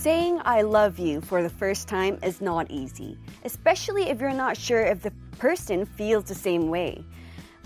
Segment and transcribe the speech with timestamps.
[0.00, 4.56] Saying I love you for the first time is not easy, especially if you're not
[4.56, 7.04] sure if the person feels the same way.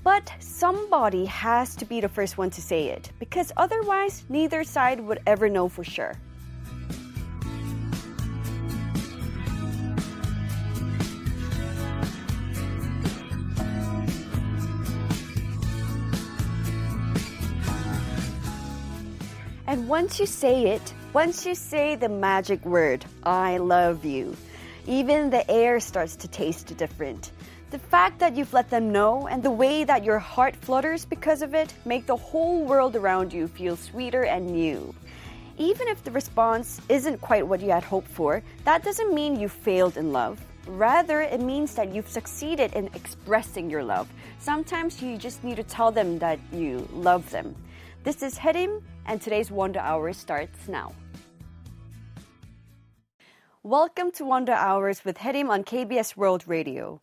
[0.02, 4.98] But somebody has to be the first one to say it, because otherwise, neither side
[4.98, 6.14] would ever know for sure.
[19.68, 24.36] And once you say it, once you say the magic word, I love you,
[24.88, 27.30] even the air starts to taste different.
[27.70, 31.40] The fact that you've let them know and the way that your heart flutters because
[31.40, 34.92] of it make the whole world around you feel sweeter and new.
[35.56, 39.48] Even if the response isn't quite what you had hoped for, that doesn't mean you
[39.48, 40.40] failed in love.
[40.66, 44.08] Rather, it means that you've succeeded in expressing your love.
[44.40, 47.54] Sometimes you just need to tell them that you love them.
[48.02, 50.92] This is Hyerim, and today's Wonder Hour starts now.
[53.62, 57.00] Welcome to Wonder Hours with Hyerim on KBS World Radio.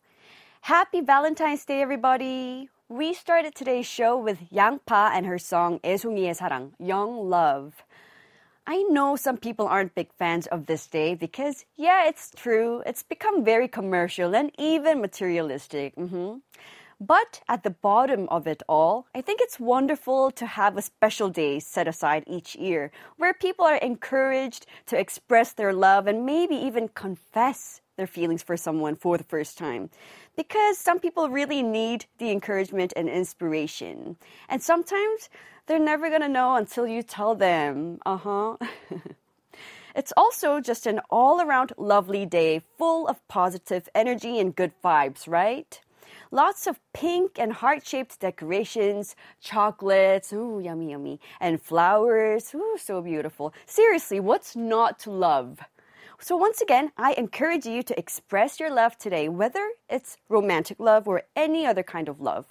[0.62, 2.68] Happy Valentine's Day, everybody!
[2.88, 7.82] We started today's show with Yang Pa and her song 애송이의 사랑, Young Love.
[8.66, 13.02] I know some people aren't big fans of this day because, yeah, it's true, it's
[13.02, 15.96] become very commercial and even materialistic.
[15.96, 16.38] Mm-hmm.
[17.04, 21.30] But at the bottom of it all, I think it's wonderful to have a special
[21.30, 26.54] day set aside each year where people are encouraged to express their love and maybe
[26.54, 29.90] even confess their feelings for someone for the first time.
[30.36, 34.16] Because some people really need the encouragement and inspiration.
[34.48, 35.28] And sometimes
[35.66, 37.98] they're never gonna know until you tell them.
[38.06, 38.56] Uh huh.
[39.94, 45.28] It's also just an all around lovely day full of positive energy and good vibes,
[45.28, 45.78] right?
[46.34, 53.02] Lots of pink and heart shaped decorations, chocolates, ooh, yummy, yummy, and flowers, ooh, so
[53.02, 53.52] beautiful.
[53.66, 55.60] Seriously, what's not to love?
[56.18, 61.06] So, once again, I encourage you to express your love today, whether it's romantic love
[61.06, 62.46] or any other kind of love.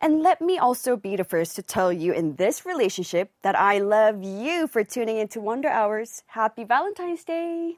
[0.00, 3.76] And let me also be the first to tell you in this relationship that I
[3.76, 6.22] love you for tuning into Wonder Hours.
[6.28, 7.76] Happy Valentine's Day!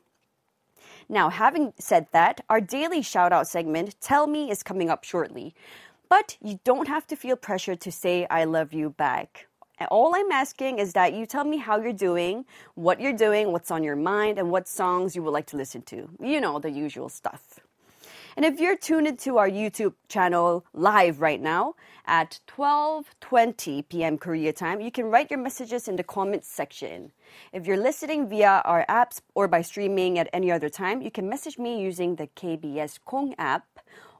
[1.09, 5.55] Now, having said that, our daily shout out segment, Tell Me, is coming up shortly.
[6.09, 9.47] But you don't have to feel pressure to say I love you back.
[9.91, 12.45] All I'm asking is that you tell me how you're doing,
[12.75, 15.83] what you're doing, what's on your mind, and what songs you would like to listen
[15.83, 16.09] to.
[16.21, 17.61] You know, the usual stuff.
[18.37, 21.75] And if you're tuned into our YouTube channel live right now
[22.07, 24.19] at 12:20 p.m.
[24.19, 27.13] Korea time, you can write your messages in the comments section.
[27.53, 31.29] If you're listening via our apps or by streaming at any other time, you can
[31.29, 33.67] message me using the KBS Kong app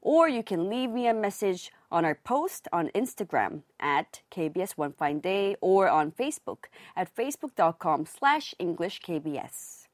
[0.03, 4.93] or you can leave me a message on our post on Instagram at KBS One
[4.93, 9.86] Fine Day or on Facebook at facebook.com slash EnglishKBS.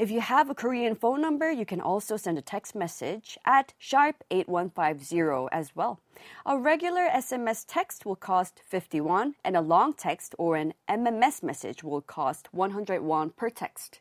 [0.00, 3.74] If you have a Korean phone number, you can also send a text message at
[3.76, 6.00] sharp 8150 as well.
[6.46, 11.84] A regular SMS text will cost 51 and a long text or an MMS message
[11.84, 14.00] will cost 101 per text.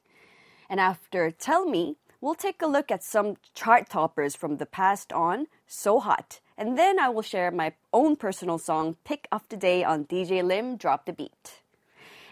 [0.70, 5.12] And after Tell Me, we'll take a look at some chart toppers from the past
[5.12, 6.40] on So Hot.
[6.58, 10.46] And then I will share my own personal song, Pick of the Day on DJ
[10.46, 11.60] Lim Drop the Beat.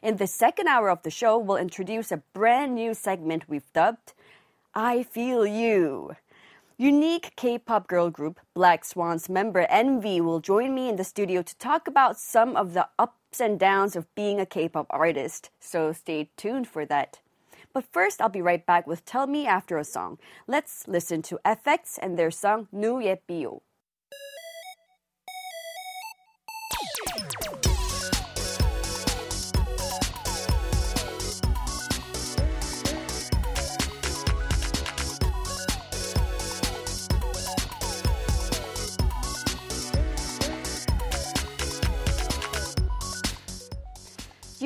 [0.01, 4.13] In the second hour of the show, we'll introduce a brand new segment we've dubbed
[4.75, 6.15] I Feel You.
[6.77, 11.41] Unique K pop girl group Black Swans member NVee will join me in the studio
[11.41, 15.49] to talk about some of the ups and downs of being a K pop artist,
[15.59, 17.19] so stay tuned for that.
[17.73, 20.19] But first, I'll be right back with Tell Me after a song.
[20.45, 23.61] Let's listen to f(x) and their song Nu ABO.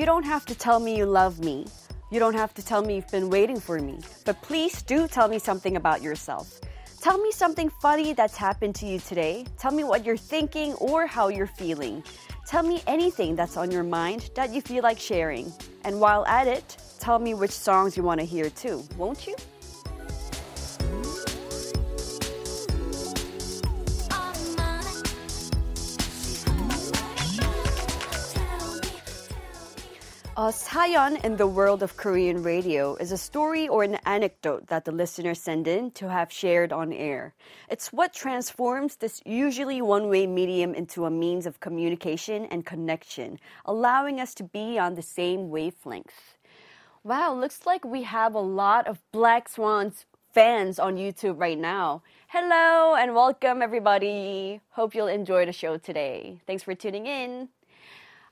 [0.02, 1.64] You don't have to tell me you love me.
[2.10, 4.00] You don't have to tell me you've been waiting for me.
[4.24, 6.58] But please do tell me something about yourself.
[7.00, 9.46] Tell me something funny that's happened to you today.
[9.58, 12.02] Tell me what you're thinking or how you're feeling.
[12.48, 15.52] Tell me anything that's on your mind that you feel like sharing.
[15.84, 19.36] And while at it, tell me which songs you want to hear too, won't you?
[30.42, 34.84] A sayon in the world of Korean radio is a story or an anecdote that
[34.84, 37.32] the listeners send in to have shared on air.
[37.70, 43.38] It's what transforms this usually one way medium into a means of communication and connection,
[43.64, 46.36] allowing us to be on the same wavelength.
[47.04, 52.02] Wow, looks like we have a lot of Black Swans fans on YouTube right now.
[52.26, 54.60] Hello and welcome, everybody.
[54.70, 56.40] Hope you'll enjoy the show today.
[56.48, 57.48] Thanks for tuning in.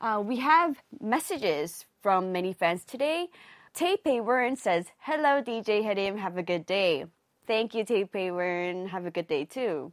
[0.01, 3.29] Uh, we have messages from many fans today.
[3.75, 6.19] Tay Wern says, Hello, DJ Hyerim.
[6.19, 7.05] Have a good day.
[7.47, 9.93] Thank you, Tay Wern, Have a good day, too.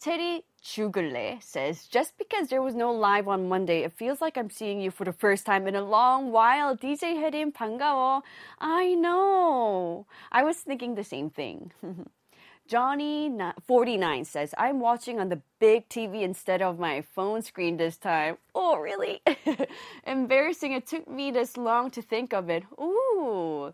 [0.00, 4.50] Teddy Chugule says, Just because there was no live on Monday, it feels like I'm
[4.50, 6.76] seeing you for the first time in a long while.
[6.76, 8.22] DJ Hyerim, 반가워.
[8.58, 10.06] I know.
[10.30, 11.72] I was thinking the same thing.
[12.68, 18.38] Johnny49 says, I'm watching on the big TV instead of my phone screen this time.
[18.54, 19.20] Oh, really?
[20.06, 20.72] Embarrassing.
[20.72, 22.64] It took me this long to think of it.
[22.80, 23.72] Ooh,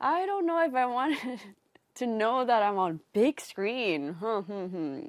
[0.00, 1.40] I don't know if I wanted
[1.96, 4.14] to know that I'm on big screen.
[4.14, 5.00] Hmm, hmm.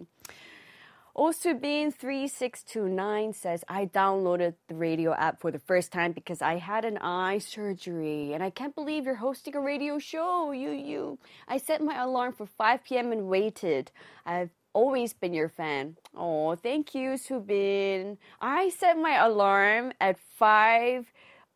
[1.20, 6.98] Osubin3629 says, I downloaded the radio app for the first time because I had an
[7.00, 10.54] eye surgery and I can't believe you're hosting a radio show.
[10.54, 11.20] You, you.
[11.50, 13.12] I set my alarm for 5 p.m.
[13.12, 13.92] and waited.
[14.26, 15.98] I've always been your fan.
[16.16, 18.16] Oh, thank you, Subin.
[18.40, 21.06] I set my alarm at 5.08.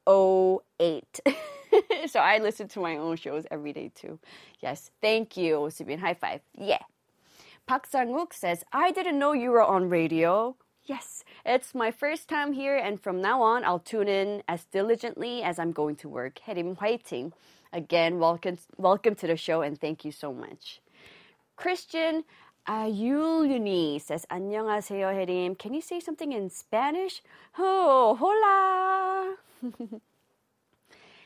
[2.07, 4.19] so I listen to my own shows every day too.
[4.59, 5.99] Yes, thank you, Subin.
[5.99, 6.41] High five.
[6.53, 6.79] Yeah.
[7.65, 10.57] Park sang says, I didn't know you were on radio.
[10.85, 15.41] Yes, it's my first time here, and from now on, I'll tune in as diligently
[15.41, 16.39] as I'm going to work.
[16.45, 17.31] Hyerim 화이팅!
[17.71, 20.81] Again, welcome, welcome to the show, and thank you so much.
[21.55, 22.25] Christian
[22.67, 25.57] Ayuluni says, 안녕하세요, Hyerim.
[25.57, 27.23] Can you say something in Spanish?
[27.57, 29.37] Oh, hola!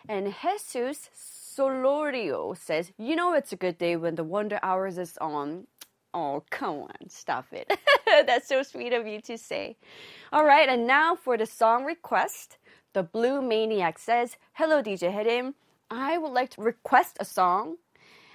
[0.07, 1.10] and Jesus
[1.57, 5.66] Solorio says, You know it's a good day when the Wonder Hours is on.
[6.18, 7.72] Oh, come on, stop it.
[8.25, 9.78] That's so sweet of you to say.
[10.34, 12.58] All right, and now for the song request.
[12.94, 15.54] The Blue Maniac says, Hello, DJ Hyerim.
[15.92, 17.75] I would like to request a song,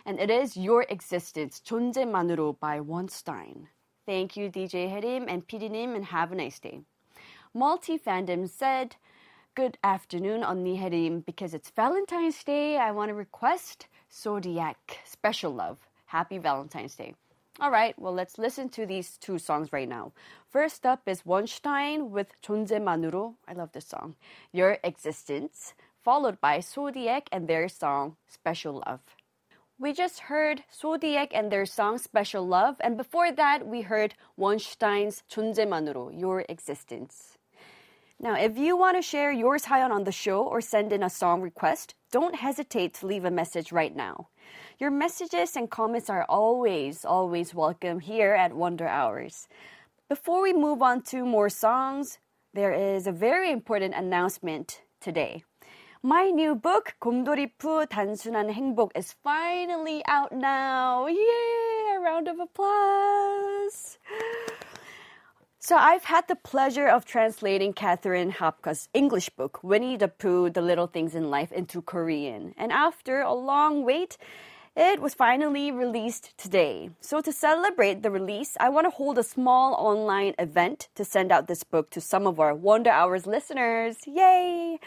[0.06, 3.67] and it is Your Existence, 존재만으로 by Wonstein.
[4.06, 6.82] Thank you, DJ Hyerim and PD님, and have a nice day.
[7.52, 8.94] Multi Fandom said,
[9.56, 11.26] Good afternoon, Onni Hyerim.
[11.26, 15.79] Because it's Valentine's Day, I want to request Zodiac Special Love.
[16.06, 17.14] Happy Valentine's Day.
[17.62, 20.10] All right, well, let's listen to these two songs right now.
[20.50, 23.34] First up is Wonstein with 존재만으로.
[23.46, 24.16] I love this song.
[24.50, 25.72] Your Existence,
[26.02, 28.98] followed by Zodiac and their song Special Love.
[29.78, 35.22] We just heard Zodiac and their song Special Love, and before that, we heard Wonstein's
[35.30, 37.38] 존재만으로, Your Existence.
[38.18, 41.10] Now, if you want to share your Sayon on the show or send in a
[41.10, 44.30] song request, don't hesitate to leave a message right now.
[44.79, 49.47] Your messages and comments are always, always welcome here at Wonder Hours.
[50.09, 52.19] Before we move on to more songs,
[52.53, 55.44] there is a very important announcement today.
[56.03, 61.07] My new book, 곰돌이푸 단순한 행복, is finally out now.
[61.07, 61.95] Yay!
[61.95, 63.97] A round of applause.
[65.64, 70.60] So I've had the pleasure of translating Catherine Hapka's English book, Winnie the Pooh, The
[70.60, 72.52] Little Things in Life, into Korean.
[72.58, 74.19] And after a long wait,
[74.76, 76.90] it was finally released today.
[77.00, 81.31] So, to celebrate the release, I want to hold a small online event to send
[81.31, 83.98] out this book to some of our Wonder Hours listeners.
[84.04, 84.81] Yay!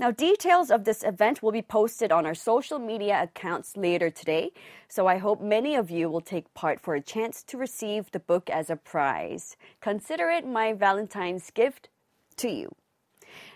[0.00, 4.52] Now, details of this event will be posted on our social media accounts later today,
[4.88, 8.18] so I hope many of you will take part for a chance to receive the
[8.18, 9.58] book as a prize.
[9.82, 11.90] Consider it my Valentine's gift
[12.36, 12.74] to you.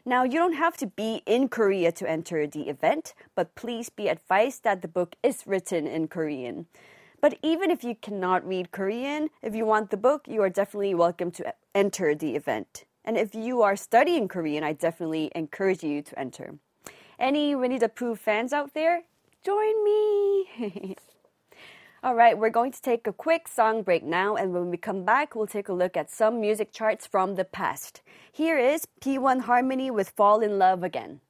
[0.04, 4.08] Now, you don't have to be in Korea to enter the event, but please be
[4.08, 6.66] advised that the book is written in Korean.
[7.22, 10.94] But even if you cannot read Korean, if you want the book, you are definitely
[10.94, 12.84] welcome to enter the event.
[13.04, 16.54] And if you are studying Korean, I definitely encourage you to enter.
[17.18, 19.02] Any Winnie the Pooh fans out there?
[19.44, 20.96] Join me!
[22.02, 25.04] All right, we're going to take a quick song break now, and when we come
[25.04, 28.02] back, we'll take a look at some music charts from the past.
[28.30, 31.20] Here is P1 Harmony with Fall in Love Again.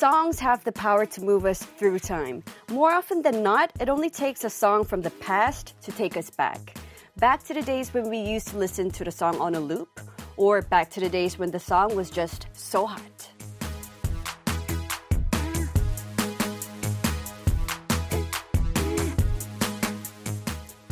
[0.00, 2.42] Songs have the power to move us through time.
[2.70, 6.30] More often than not, it only takes a song from the past to take us
[6.30, 6.78] back.
[7.18, 10.00] Back to the days when we used to listen to the song on a loop,
[10.38, 13.30] or back to the days when the song was just so hot.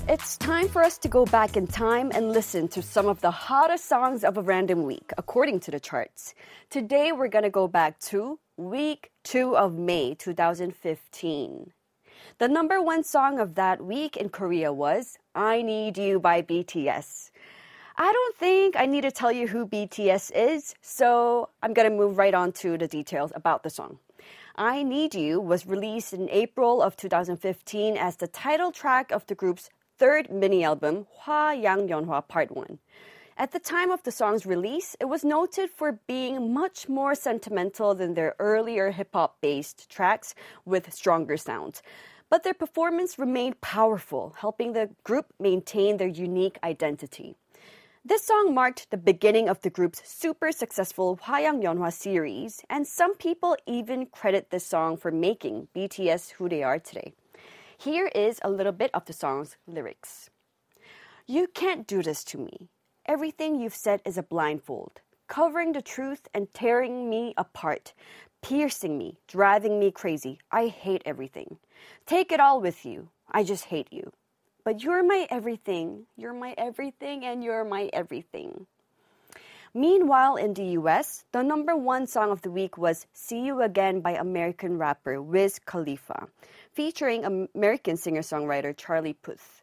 [0.06, 3.30] It's time for us to go back in time and listen to some of the
[3.30, 6.34] hottest songs of a random week, according to the charts.
[6.68, 11.72] Today, we're going to go back to week two of May 2015.
[12.38, 17.30] The number one song of that week in Korea was I Need You by BTS.
[17.96, 22.18] I don't think I need to tell you who BTS is, so I'm to move
[22.18, 24.00] right on to the details about the song.
[24.56, 29.36] I Need You was released in April of 2015 as the title track of the
[29.36, 32.78] group's third mini album, Hwa Yang Yeonhwa Part 1.
[33.40, 37.94] At the time of the song's release, it was noted for being much more sentimental
[37.94, 41.80] than their earlier hip hop based tracks with stronger sounds.
[42.30, 47.36] But their performance remained powerful, helping the group maintain their unique identity.
[48.04, 53.14] This song marked the beginning of the group's super successful Hwayang Yeonhwa series, and some
[53.14, 57.12] people even credit this song for making BTS who they are today.
[57.78, 60.28] Here is a little bit of the song's lyrics.
[61.28, 62.68] You can't do this to me.
[63.08, 67.94] Everything you've said is a blindfold, covering the truth and tearing me apart,
[68.42, 70.38] piercing me, driving me crazy.
[70.52, 71.56] I hate everything.
[72.04, 73.08] Take it all with you.
[73.30, 74.12] I just hate you.
[74.62, 76.04] But you're my everything.
[76.18, 78.66] You're my everything, and you're my everything.
[79.72, 84.02] Meanwhile, in the US, the number one song of the week was See You Again
[84.02, 86.28] by American rapper Wiz Khalifa
[86.72, 89.57] featuring American singer songwriter Charlie Puth.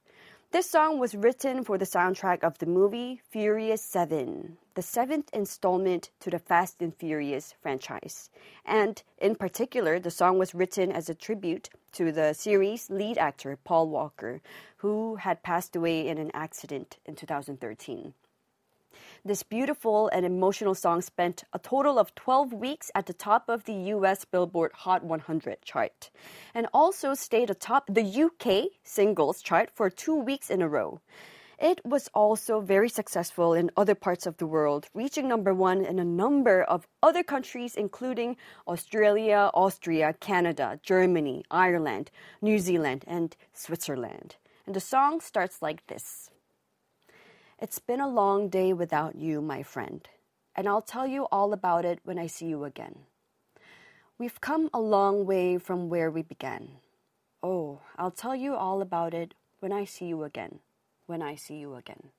[0.52, 6.12] This song was written for the soundtrack of the movie Furious 7, the seventh installment
[6.22, 8.30] to the Fast and Furious franchise.
[8.66, 13.58] And in particular, the song was written as a tribute to the series' lead actor,
[13.66, 14.42] Paul Walker,
[14.78, 18.14] who had passed away in an accident in 2013.
[19.24, 23.64] This beautiful and emotional song spent a total of 12 weeks at the top of
[23.66, 26.10] the US Billboard Hot 100 chart
[26.54, 31.00] and also stayed atop the UK singles chart for two weeks in a row.
[31.58, 36.00] It was also very successful in other parts of the world, reaching number one in
[36.00, 38.36] a number of other countries, including
[38.68, 42.12] Australia, Austria, Canada, Germany, Ireland,
[42.42, 44.36] New Zealand, and Switzerland.
[44.66, 46.30] And the song starts like this.
[47.58, 50.06] It's been a long day without you, my friend,
[50.56, 53.06] and I'll tell you all about it when I see you again.
[54.18, 56.68] We've come a long way from where we began.
[57.42, 60.60] Oh, I'll tell you all about it when I see you again.
[61.06, 62.10] When I see you again.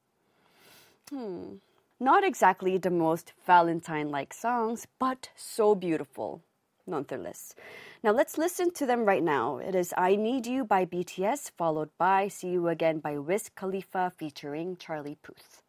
[1.11, 1.57] Hmm.
[2.00, 6.40] Not exactly the most Valentine like songs, but so beautiful,
[6.87, 7.55] nonetheless.
[8.02, 9.59] Now let's listen to them right now.
[9.59, 14.12] It is I Need You by BTS, followed by See You Again by Wiz Khalifa
[14.16, 15.62] featuring Charlie Puth.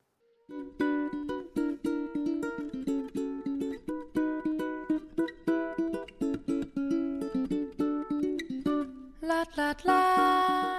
[9.21, 10.76] La, la, la.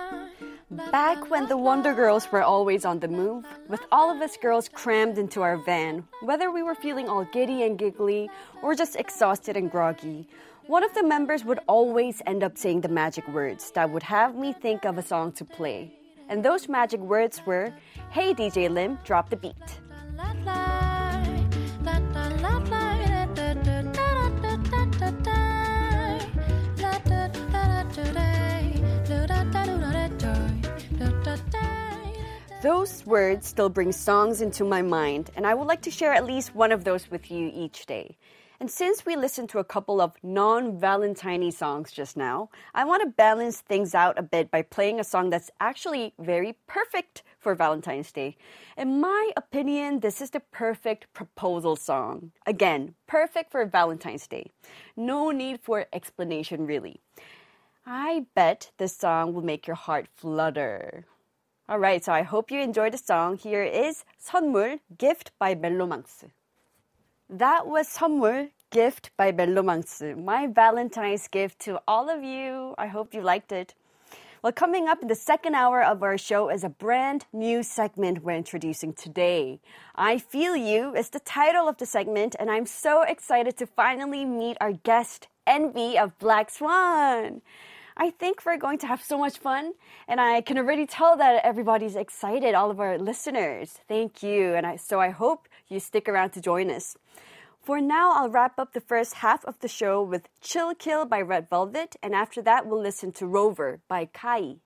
[0.93, 4.71] Back when the Wonder Girls were always on the move, with all of us girls
[4.71, 8.31] crammed into our van, whether we were feeling all giddy and giggly
[8.63, 10.27] or just exhausted and groggy,
[10.67, 14.35] one of the members would always end up saying the magic words that would have
[14.35, 15.93] me think of a song to play.
[16.31, 17.71] And those magic words were,
[18.11, 19.81] Hey DJ Lim, drop the beat.
[32.61, 36.27] Those words still bring songs into my mind, and I would like to share at
[36.27, 38.17] least one of those with you each day.
[38.59, 43.05] And since we listened to a couple of non Valentine songs just now, I want
[43.05, 47.55] to balance things out a bit by playing a song that's actually very perfect for
[47.55, 48.37] Valentine's Day.
[48.77, 52.33] In my opinion, this is the perfect proposal song.
[52.45, 54.51] Again, perfect for Valentine's Day.
[54.97, 57.01] No need for explanation, really.
[57.87, 61.07] I bet this song will make your heart flutter.
[61.71, 63.37] All right, so I hope you enjoyed the song.
[63.37, 66.25] Here is 선물 Gift by MeloMance.
[67.29, 72.75] That was 선물 Gift by MeloMance, my Valentine's gift to all of you.
[72.79, 73.75] I hope you liked it.
[74.41, 78.25] Well, coming up in the second hour of our show is a brand new segment
[78.25, 79.61] we're introducing today.
[79.95, 84.25] I Feel You is the title of the segment, and I'm so excited to finally
[84.25, 87.43] meet our guest, NVee of Black Swan.
[88.01, 89.73] I think we're going to have so much fun,
[90.07, 93.81] and I can already tell that everybody's excited, all of our listeners.
[93.89, 96.97] Thank you, and I, so I hope you stick around to join us.
[97.61, 101.21] For now, I'll wrap up the first half of the show with Chill Kill by
[101.21, 104.59] Red Velvet, and after that, we'll listen to Rover by Kai.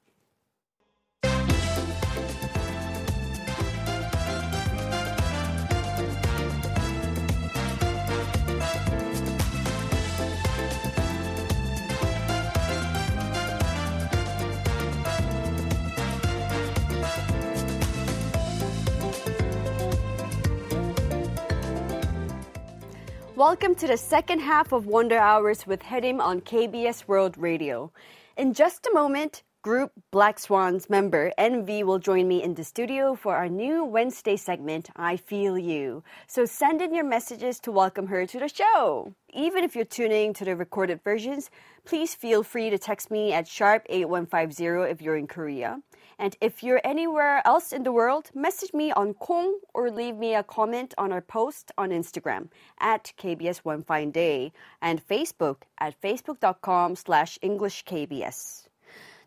[23.42, 27.90] Welcome to the second half of Wonder Hours with Hyerim on KBS World Radio.
[28.36, 33.14] In just a moment, group Black Swans member NVee will join me in the studio
[33.14, 36.02] for our new Wednesday segment, I Feel You.
[36.26, 39.14] So send in your messages to welcome her to the show.
[39.32, 41.48] Even if you're tuning to the recorded versions,
[41.84, 45.80] please feel free to text me at sharp 8150 if you're in Korea.
[46.18, 50.34] And if you're anywhere else in the world, message me on Kong or leave me
[50.34, 52.48] a comment on our post on Instagram
[52.80, 58.68] at KBS One Fine Day and Facebook at facebook.com slash EnglishKBS.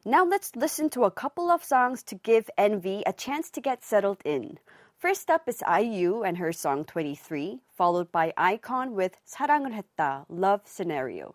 [0.07, 3.83] Now let's listen to a couple of songs to give NVee a chance to get
[3.83, 4.59] settled in.
[4.99, 10.61] First up is IU and her song 23, followed by iKON with 사랑을 했다, Love
[10.65, 11.33] Scenario.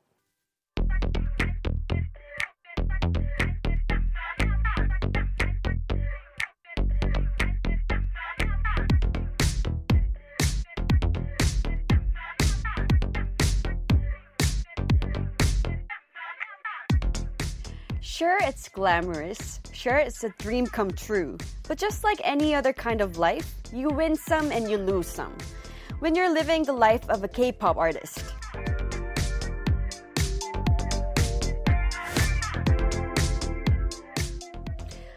[18.21, 19.61] Sure, it's glamorous.
[19.73, 21.39] Sure, it's a dream come true.
[21.67, 25.33] But just like any other kind of life, you win some and you lose some.
[26.01, 28.23] When you're living the life of a K pop artist,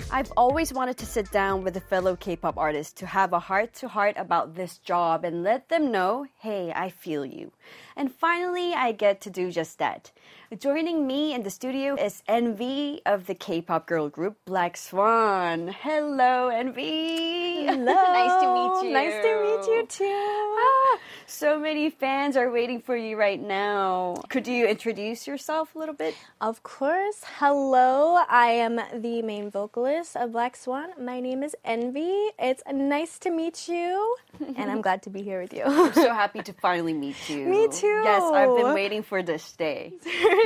[0.09, 3.39] I've always wanted to sit down with a fellow K pop artist to have a
[3.39, 7.51] heart to heart about this job and let them know, hey, I feel you.
[7.97, 10.11] And finally, I get to do just that.
[10.59, 15.69] Joining me in the studio is NVee of the K pop girl group Black Swan.
[15.69, 17.65] Hello, NVee.
[17.65, 17.93] Hello.
[18.13, 18.93] nice to meet you.
[18.93, 20.57] Nice to meet you too.
[20.59, 24.15] Ah, so many fans are waiting for you right now.
[24.29, 26.13] Could you introduce yourself a little bit?
[26.39, 27.21] Of course.
[27.39, 28.23] Hello.
[28.29, 30.89] I am the main vocalist of Black Swan.
[31.01, 32.29] My name is NVee.
[32.37, 34.17] It's nice to meet you,
[34.55, 35.63] and I'm glad to be here with you.
[35.65, 37.45] I'm so happy to finally meet you.
[37.47, 37.87] Me too.
[38.03, 39.93] Yes, I've been waiting for this day,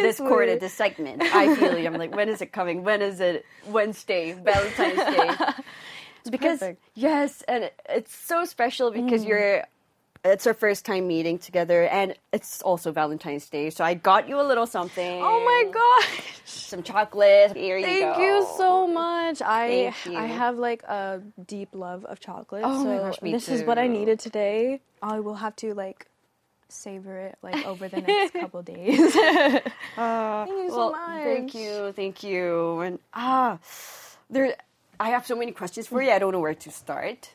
[0.01, 1.21] this quarter, this segment.
[1.33, 1.85] I feel you.
[1.87, 2.83] I'm like, when is it coming?
[2.83, 3.45] When is it?
[3.67, 5.29] Wednesday, Valentine's Day.
[6.31, 6.83] because perfect.
[6.93, 9.27] yes, and it's so special because Mm.
[9.29, 9.63] you're.
[10.25, 13.69] It's our first time meeting together, and it's also Valentine's Day.
[13.69, 15.21] So I got you a little something.
[15.23, 16.41] Oh my gosh.
[16.43, 17.55] Some chocolate.
[17.55, 19.41] Here you Thank you so much.
[19.41, 20.17] I Thank.
[20.17, 22.63] I have like a deep love of chocolate.
[22.65, 24.81] Oh so my gosh, me this is what I needed today.
[25.01, 26.07] I will have to like
[26.69, 29.15] savor it like over the next couple days.
[29.97, 31.23] Uh, thank you so well, much.
[31.23, 32.81] Thank you, thank you.
[32.81, 33.57] And ah,
[34.29, 34.55] there.
[34.99, 36.11] I have so many questions for you.
[36.11, 37.31] I don't know where to start.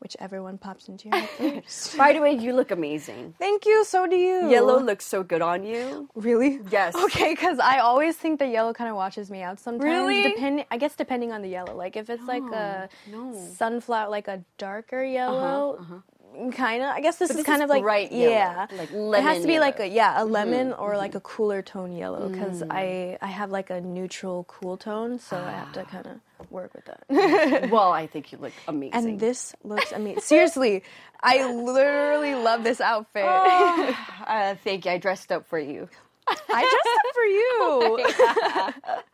[0.00, 1.96] Whichever one pops into your head first.
[1.96, 3.34] By the way, you look amazing.
[3.38, 3.84] Thank you.
[3.86, 4.50] So do you.
[4.50, 6.10] Yellow looks so good on you.
[6.14, 6.60] Really?
[6.70, 6.94] Yes.
[6.94, 9.84] Okay, because I always think the yellow kind of washes me out sometimes.
[9.84, 10.24] Really?
[10.24, 11.74] Depending, I guess depending on the yellow.
[11.74, 13.48] Like if it's like a oh, no.
[13.56, 15.78] sunflower, like a darker yellow.
[15.80, 16.13] Uh-huh, uh-huh.
[16.56, 16.88] Kind of.
[16.90, 19.40] I guess this But is this kind is of like yellow, yeah, like It has
[19.42, 22.68] to be like a yeah, a lemon or like a cooler tone yellow because Mm.
[22.70, 26.72] I I have like a neutral cool tone, so I have to kind of work
[26.74, 27.70] with that.
[27.70, 28.94] well, I think you look amazing.
[28.94, 30.20] and this looks amazing.
[30.22, 30.82] Seriously,
[31.22, 33.24] I literally love this outfit.
[34.26, 34.90] uh, thank you.
[34.92, 35.88] I dressed up for you.
[36.26, 38.84] I dressed up for you.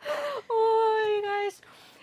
[0.52, 1.60] Oh, you guys.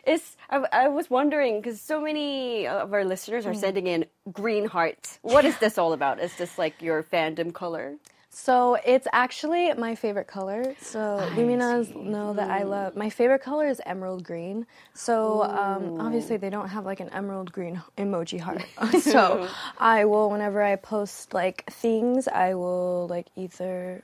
[0.08, 4.66] It's, I, I was wondering because so many of our listeners are sending in green
[4.66, 5.20] hearts.
[5.22, 6.20] What is this all about?
[6.20, 7.98] Is this like your fandom color?
[8.30, 10.76] So it's actually my favorite color.
[10.80, 11.00] So
[11.36, 14.68] Luminas know that I love my favorite color is emerald green.
[14.94, 18.64] So um, obviously they don't have like an emerald green emoji heart.
[19.02, 19.48] so
[19.80, 24.04] I will whenever I post like things, I will like either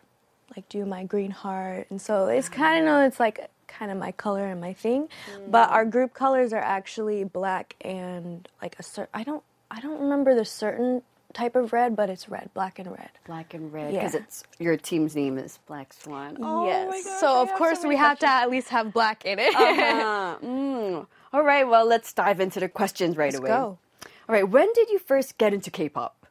[0.55, 3.97] like do my green heart, and so it's kind of know it's like kind of
[3.97, 5.09] my color and my thing.
[5.47, 9.09] But our group colors are actually black and like a certain.
[9.13, 11.01] I don't I don't remember the certain
[11.33, 13.09] type of red, but it's red, black and red.
[13.25, 14.19] Black and red because Yeah.
[14.21, 16.37] it's your team's name is Black Swan.
[16.41, 16.87] Oh yes.
[16.89, 19.39] my gosh, so of course so we many have to at least have black in
[19.39, 19.55] it.
[19.55, 21.07] Uh, mm.
[21.33, 23.47] All right, well, let's dive into the questions right Let's away.
[23.49, 23.79] go.
[24.29, 26.22] All right, when did you first get into K-pop?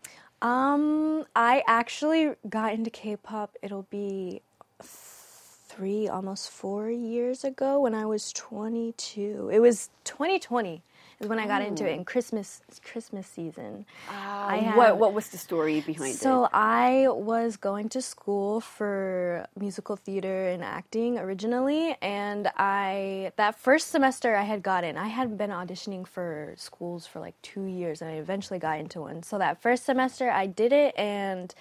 [0.43, 3.57] Um, I actually got into K-pop.
[3.63, 4.43] It'll be
[4.83, 9.51] three, almost four years ago when I was 22.
[9.53, 10.83] It was 2020
[11.23, 12.05] is when I got into it in oh.
[12.05, 13.87] Christmas Christmas season.
[14.09, 16.49] Ah, I had- what what was the story behind So it?
[16.49, 23.59] So I was going to school for musical theater and acting originally, and I that
[23.59, 24.99] first semester I had gotten.
[24.99, 29.01] I had been auditioning for schools for like two years, and I eventually got into
[29.01, 29.23] one.
[29.23, 31.55] So that first semester I did it, and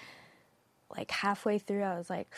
[0.96, 2.28] like halfway through, I was like.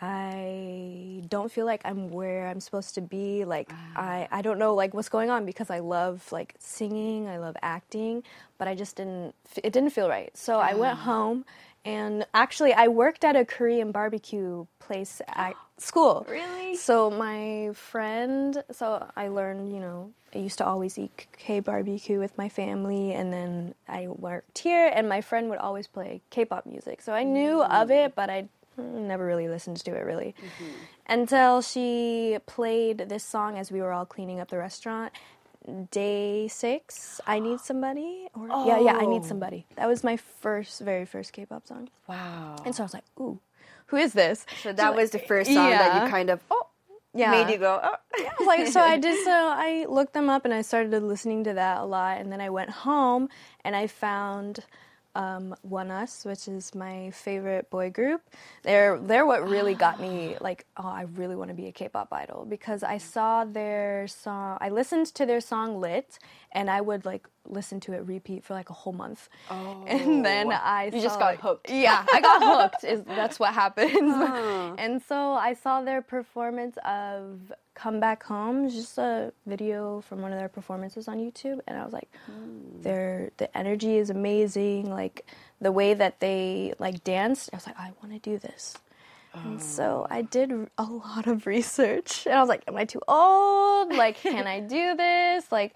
[0.00, 3.44] I don't feel like I'm where I'm supposed to be.
[3.44, 4.00] Like ah.
[4.00, 7.56] I, I don't know like what's going on because I love like singing, I love
[7.62, 8.22] acting,
[8.58, 9.34] but I just didn't.
[9.56, 10.36] It didn't feel right.
[10.36, 11.02] So I went ah.
[11.02, 11.44] home,
[11.84, 16.26] and actually I worked at a Korean barbecue place at school.
[16.28, 16.76] Really?
[16.76, 22.18] So my friend, so I learned, you know, I used to always eat K barbecue
[22.18, 26.66] with my family, and then I worked here, and my friend would always play K-pop
[26.66, 27.02] music.
[27.02, 30.70] So I knew of it, but I never really listened to it really mm-hmm.
[31.08, 35.12] until she played this song as we were all cleaning up the restaurant.
[35.90, 39.26] Day six, I need somebody, or yeah, yeah, I need Oh.
[39.28, 39.66] somebody.
[39.76, 42.56] That was my first, very first K-pop song, Wow.
[42.66, 43.40] and so I was like, "Ooh,
[43.86, 46.66] who is this?" So that was the first song that you kind of oh
[47.14, 47.30] Yeah.
[47.30, 48.44] made you go oh.
[48.44, 51.78] like so I did so I looked them up and I started listening to that
[51.78, 53.28] a lot and then I went home
[53.64, 54.66] and I found
[55.14, 58.22] um, ONEUS, which is my favorite boy group.
[58.62, 62.12] They're they're what really got me like oh I really want to be a K-pop
[62.12, 66.18] idol because I saw their song I listened to their song Lit
[66.52, 69.28] and I would like listen to it repeat for like a whole month.
[69.50, 71.70] Oh, and then I You just got hooked.
[71.70, 72.84] Yeah, I got hooked.
[72.84, 73.92] Is that's what happens.
[74.78, 80.32] and so I saw their performance of "Come Back Home," just a video from one
[80.32, 82.82] of their performances on YouTube, and I was like, hmm.
[82.82, 84.90] their the energy is amazing.
[84.90, 85.26] Like
[85.60, 88.74] the way that they like danced, I was like, I want to do this.
[89.34, 90.14] And so oh.
[90.14, 93.92] I did a lot of research, and I was like, "Am I too old?
[93.92, 95.50] Like, can I do this?
[95.50, 95.74] Like,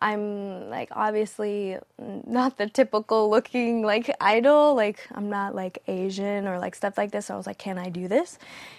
[0.00, 4.74] I'm like obviously not the typical looking like idol.
[4.74, 7.26] Like, I'm not like Asian or like stuff like this.
[7.26, 8.38] So I was like, can I do this?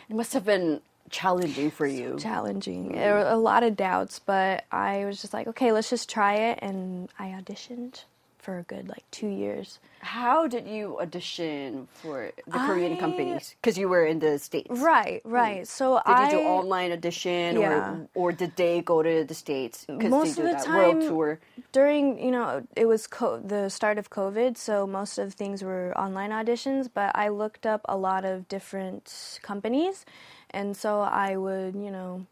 [0.10, 2.18] It must have been challenging for you.
[2.20, 2.90] Challenging.
[2.90, 2.94] Mm.
[2.96, 6.36] There were a lot of doubts, but I was just like, okay, let's just try
[6.36, 6.60] it.
[6.62, 8.04] And I auditioned
[8.42, 9.80] for a good like two years.
[10.02, 13.56] How did you audition for the Korean companies?
[13.62, 14.68] Because you were in the states.
[14.82, 15.32] Right, mm.
[15.32, 15.68] right.
[15.68, 18.02] So Did I you do online audition, Yeah.
[18.16, 19.86] or or did they go to the states?
[19.86, 21.40] Because Most they do of the that world time- tour.
[21.72, 25.94] during you know it was co- the start of covid so most of things were
[25.96, 30.04] online auditions but i looked up a lot of different companies
[30.50, 32.26] and so i would you know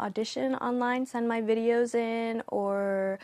[0.00, 3.18] audition online send my videos in or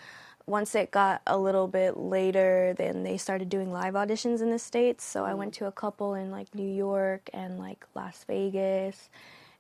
[0.49, 4.59] once it got a little bit later then they started doing live auditions in the
[4.59, 9.11] states so i went to a couple in like new york and like las vegas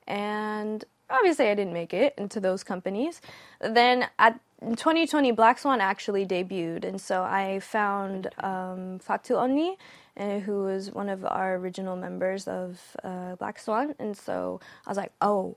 [0.07, 3.21] and obviously I didn't make it into those companies.
[3.61, 9.77] Then at in 2020, Black Swan actually debuted, and so I found um, Fatou Onni,
[10.17, 14.91] uh, who was one of our original members of uh, Black Swan, and so I
[14.91, 15.57] was like, oh.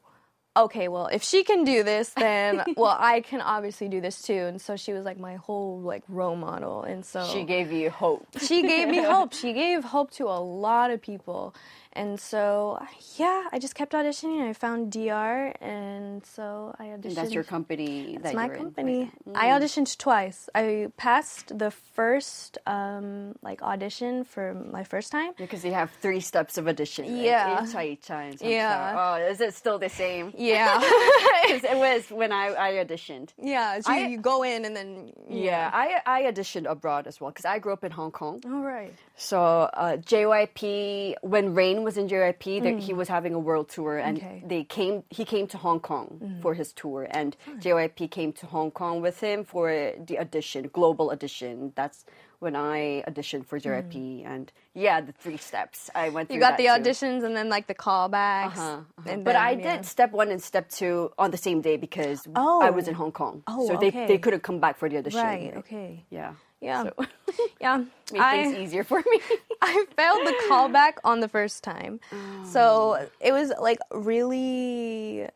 [0.57, 4.33] Okay, well, if she can do this, then well, I can obviously do this too.
[4.33, 7.89] And so she was like my whole like role model, and so She gave you
[7.89, 8.27] hope.
[8.41, 9.33] she gave me hope.
[9.33, 11.55] She gave hope to a lot of people.
[11.93, 12.81] And so,
[13.17, 14.47] yeah, I just kept auditioning.
[14.47, 17.05] I found DR, and so I auditioned.
[17.05, 18.17] And that's your company.
[18.21, 19.11] That's that my company.
[19.27, 19.35] Mm.
[19.35, 20.49] I auditioned twice.
[20.55, 25.33] I passed the first um, like audition for my first time.
[25.37, 27.05] Because you have three steps of audition.
[27.05, 27.23] Right?
[27.23, 27.61] Yeah.
[27.61, 28.93] Icha, yeah.
[28.95, 29.23] Sorry.
[29.25, 30.33] Oh, is it still the same?
[30.41, 30.79] Yeah.
[30.81, 33.29] it was when I, I auditioned.
[33.41, 35.13] Yeah, so I, you go in and then.
[35.29, 35.69] Yeah.
[35.71, 38.41] I I auditioned abroad as well because I grew up in Hong Kong.
[38.45, 38.93] All right.
[39.15, 43.97] So uh, JYP when Rain was in JYP, that he was having a world tour,
[43.97, 44.21] and Mm.
[44.23, 44.41] Okay.
[44.45, 44.49] Mm.
[44.49, 45.03] they came.
[45.09, 49.19] He came to Hong Kong for his tour, and JYP came to Hong Kong with
[49.19, 49.67] him for
[50.07, 51.73] the audition, global audition.
[51.75, 52.05] That's
[52.39, 56.37] when I auditioned for JYP, and yeah, the three steps I went through.
[56.37, 56.41] Mm.
[56.41, 56.89] You got the that too.
[56.89, 58.57] auditions and then like the callbacks.
[58.57, 59.17] Uh-huh, uh-huh.
[59.17, 59.75] But then, I yeah.
[59.77, 62.61] did step one and step two on the same day because Oh.
[62.61, 63.43] I was in Hong Kong.
[63.47, 64.07] Oh, so they, okay.
[64.07, 65.21] they couldn't come back for the audition.
[65.21, 65.53] Right.
[65.57, 66.05] Okay.
[66.09, 66.33] Yeah.
[66.61, 66.83] Yeah.
[66.83, 67.05] So
[67.59, 67.77] Yeah.
[68.11, 69.19] made I- things easier for me.
[69.61, 71.99] I failed the callback on the first time.
[72.11, 72.45] Oh.
[72.45, 75.27] So it was like really.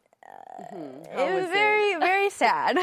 [0.57, 1.51] How it was, was it?
[1.51, 2.77] very, very sad.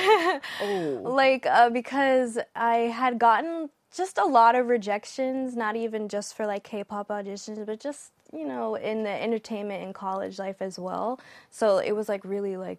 [0.62, 1.00] Oh.
[1.04, 6.46] Like, uh, because I had gotten just a lot of rejections, not even just for
[6.46, 10.78] like K pop auditions, but just, you know, in the entertainment and college life as
[10.78, 11.18] well.
[11.50, 12.78] So it was like really like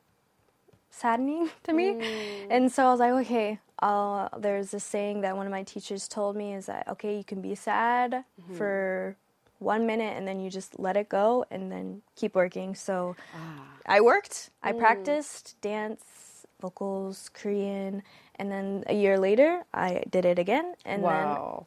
[0.94, 1.94] saddening to me.
[1.94, 2.48] Mm.
[2.50, 6.08] And so I was like, okay, I'll, there's this saying that one of my teachers
[6.08, 8.56] told me is that, okay, you can be sad mm-hmm.
[8.56, 9.18] for
[9.60, 12.76] one minute and then you just let it go and then keep working.
[12.76, 13.68] So ah.
[13.86, 14.80] I worked, I mm.
[14.80, 18.04] practiced dance, vocals, Korean,
[18.38, 20.76] and then a year later I did it again.
[20.86, 21.66] And Wow.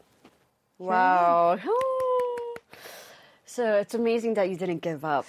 [0.79, 1.59] Wow.
[3.49, 5.25] So it's amazing that you didn't give up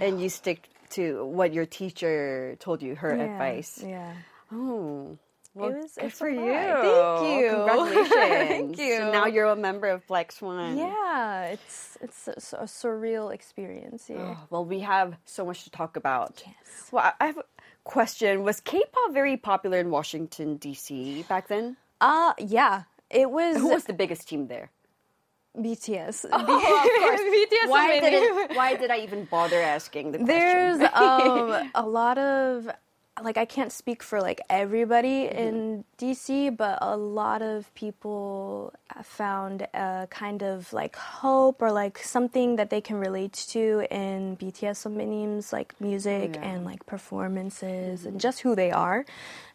[0.00, 3.16] and you stick to what your teacher told you, her.
[3.16, 3.82] Yeah, advice.
[3.84, 4.12] Yeah.
[4.52, 5.18] Oh.
[5.54, 6.40] Well, it was good for you.
[6.40, 7.50] Thank you.
[7.66, 8.08] Congratulations.
[8.48, 8.96] Thank you.
[8.98, 10.76] So now you're a member of Black Swan.
[10.76, 14.04] Yeah, it's it's a, a surreal experience.
[14.10, 14.34] Yeah.
[14.36, 16.42] Oh, well, we have so much to talk about.
[16.46, 16.88] Yes.
[16.92, 17.44] Well, I- I have a
[17.84, 18.42] question.
[18.42, 21.24] Was K-pop very popular in Washington D.C.
[21.26, 21.78] back then?
[22.02, 22.82] Uh yeah.
[23.08, 24.70] It was, Who was the biggest team there?
[25.58, 26.26] BTS.
[26.32, 27.20] Oh, of course.
[27.36, 30.26] BTS Why did it, Why did I even bother asking the question?
[30.36, 32.68] There's um, a lot of
[33.22, 35.38] like I can't speak for like everybody Mm-hmm.
[35.38, 41.96] in DC, but a lot of people found a kind of like hope or like
[41.96, 46.40] something that they can relate to in BTS sunbaenims, like music Yeah.
[46.42, 46.44] Mm-hmm.
[46.50, 49.06] and like performances and just who they are.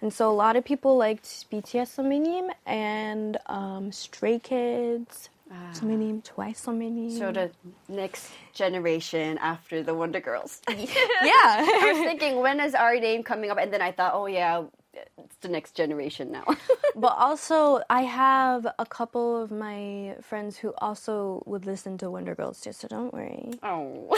[0.01, 5.29] And so a lot of people liked BTS sunbaenim and um, Stray Kids.
[5.73, 7.17] Subminim, twice so many.
[7.17, 7.51] so the
[7.89, 10.61] next generation after the Wonder Girls.
[10.69, 11.31] Yeah.
[11.83, 13.57] I was thinking, when is our name coming up?
[13.57, 16.45] And then I thought, oh yeah, it's the next generation now.
[16.95, 22.35] But also, I have a couple of my friends who also would listen to Wonder
[22.35, 23.51] Girls too, so don't worry.
[23.63, 24.11] oh,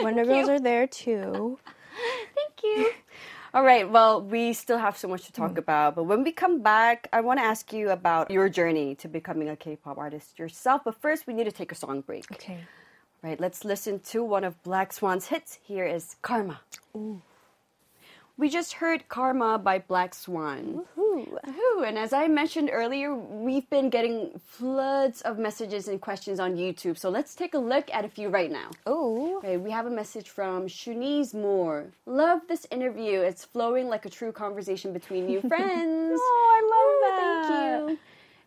[0.00, 1.58] Wonder Girls are there too.
[2.34, 2.90] Thank you.
[3.54, 3.88] All right.
[3.90, 5.58] Well, we still have so much to talk mm.
[5.58, 9.08] about, but when we come back, I want to ask you about your journey to
[9.08, 10.82] becoming a K-pop artist yourself.
[10.84, 12.30] But first, we need to take a song break.
[12.32, 12.58] Okay.
[13.22, 13.40] Right.
[13.40, 15.58] Let's listen to one of Black Swan's hits.
[15.62, 16.60] Here is "Karma."
[18.38, 20.84] We just heard "Karma" by Black Swan.
[20.96, 21.08] Ooh.
[21.44, 21.88] Woohoo.
[21.88, 26.96] And as I mentioned earlier, we've been getting floods of messages and questions on YouTube.
[26.96, 28.70] So let's take a look at a few right now.
[28.86, 29.38] Oh.
[29.38, 31.86] Okay, we have a message from Shunice Moore.
[32.06, 33.18] Love this interview.
[33.20, 36.20] It's flowing like a true conversation between new friends.
[36.22, 37.48] Oh, I love Ooh, that.
[37.48, 37.98] Thank you.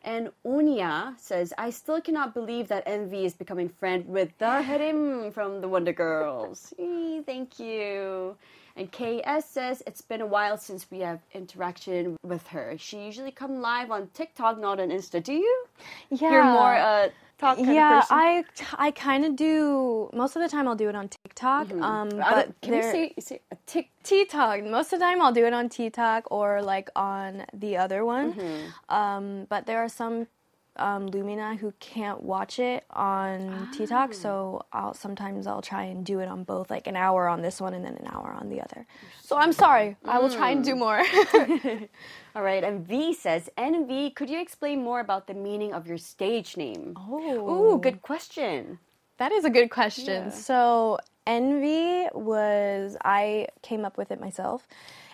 [0.03, 5.33] And Unia says, I still cannot believe that NVee is becoming friend with the Hyerim
[5.33, 6.73] from the Wonder Girls.
[6.79, 8.35] Eee, thank you.
[8.81, 12.75] And KS says, it's been a while since we have interaction with her.
[12.79, 15.23] She usually come live on TikTok, not on Insta.
[15.23, 15.65] Do you?
[16.09, 16.31] Yeah.
[16.31, 18.03] You're more uh, talk yeah.
[18.09, 18.43] I
[18.77, 20.09] I kind of do.
[20.13, 21.71] Most of the time, I'll do it on TikTok.
[21.73, 23.89] Um, but can we there- say, say a tick?
[24.03, 24.63] TikTok.
[24.63, 28.33] Most of the time, I'll do it on TikTok or like on the other one.
[28.33, 28.93] Mm-hmm.
[28.95, 30.25] Um, but there are some
[30.77, 36.19] um, Lumina who can't watch it on TikTok, so I'll sometimes I'll try and do
[36.19, 38.61] it on both, like an hour on this one and then an hour on the
[38.61, 38.85] other.
[39.21, 39.97] So I'm sorry.
[40.05, 41.01] I will try and do more.
[42.35, 45.97] All right, and V says, NVee, could you explain more about the meaning of your
[45.97, 46.95] stage name?
[46.97, 48.79] oh, Ooh, good question.
[49.17, 50.05] That is a good question.
[50.25, 50.29] Yeah.
[50.29, 54.67] So, envy was, I came up with it myself.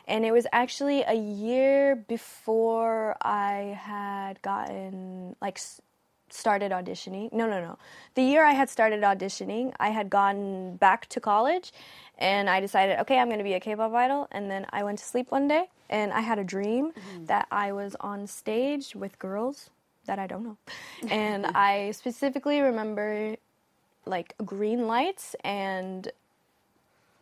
[0.07, 5.59] And it was actually a year before I had gotten, like,
[6.29, 7.31] started auditioning.
[7.31, 7.77] No, no, no.
[8.15, 11.71] The year I had started auditioning, I had gone back to college
[12.17, 14.27] and I decided, okay, I'm going to be a K pop idol.
[14.31, 17.25] And then I went to sleep one day and I had a dream mm-hmm.
[17.25, 19.69] that I was on stage with girls
[20.05, 20.57] that I don't know.
[21.09, 23.35] And I specifically remember
[24.05, 26.09] like green lights and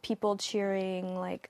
[0.01, 1.49] people cheering like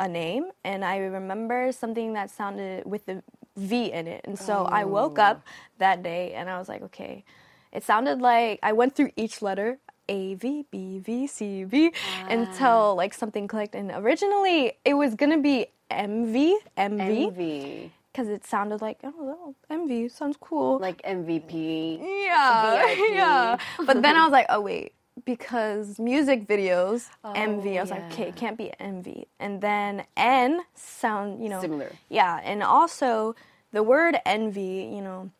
[0.00, 3.22] a name and i remember something that sounded with the
[3.56, 4.22] v in it.
[4.24, 5.50] And so i woke up oh.
[5.78, 7.24] that day and i was like okay.
[7.72, 11.92] It sounded like i went through each letter a v b v c v
[12.28, 13.74] until like something clicked.
[13.74, 20.10] And originally it was gonna be mv mv because it sounded like oh well, mv
[20.10, 20.78] sounds cool.
[20.78, 22.00] Like MVP.
[22.00, 22.98] yeah, VIP.
[23.12, 23.56] yeah.
[23.86, 27.78] But then I was like, oh wait, because music videos, MV.
[27.78, 29.24] I was like, okay, it can't be MV.
[29.38, 31.92] And then N sound, you know, Similar.
[32.08, 33.34] Yeah, and also
[33.72, 35.30] the word envy, you know,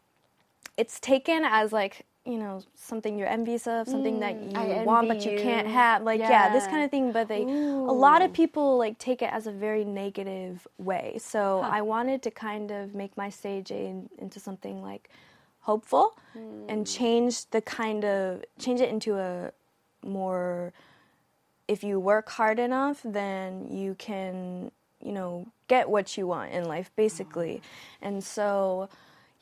[0.77, 5.09] it's taken as like you know something you're envious of, something that you I want
[5.09, 6.03] but envy you can't have.
[6.03, 6.53] Like yeah.
[6.53, 7.13] this kind of thing.
[7.13, 11.19] But they, a lot of people like take it as a very negative way.
[11.19, 15.09] So I wanted to kind of make my stage in, into something like
[15.61, 16.17] hopeful
[16.69, 19.53] and change the kind of change it into a
[20.05, 20.73] more
[21.69, 26.65] if you work hard enough then you can you know get what you want in
[26.65, 27.55] life basically.
[27.55, 28.07] Mm-hmm.
[28.07, 28.89] And so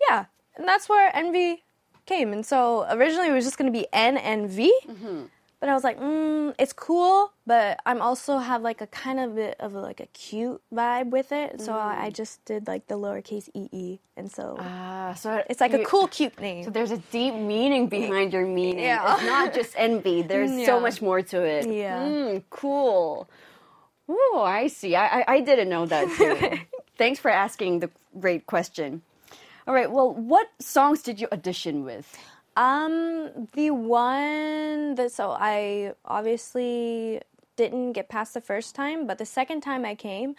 [0.08, 1.64] yeah and that's where envy
[2.06, 2.32] came.
[2.32, 5.24] And so originally it was just going to be n and v mm-hmm.
[5.60, 9.34] But i was like mm, it's cool but i'm also have like a kind of
[9.34, 12.94] bit of like a cute vibe with it so I, I just did like the
[12.96, 16.98] lowercase ee and so Ah, so it's like a cool cute name So there's a
[17.10, 18.84] deep meaning behind your meaning.
[18.84, 19.14] Yeah.
[19.14, 20.22] It's not just envy.
[20.22, 21.66] There's so much more to it.
[21.70, 22.02] Yeah.
[22.02, 23.28] Mm, cool.
[24.08, 24.96] Oh, I see.
[24.96, 26.58] I, I, I didn't know that too.
[26.98, 29.02] Thanks for asking the great question.
[29.66, 29.90] All right.
[29.90, 32.08] Well, what songs did you audition with?
[32.56, 37.20] Um, the one that so I obviously
[37.56, 40.34] didn't get past the first time, but the second time I came,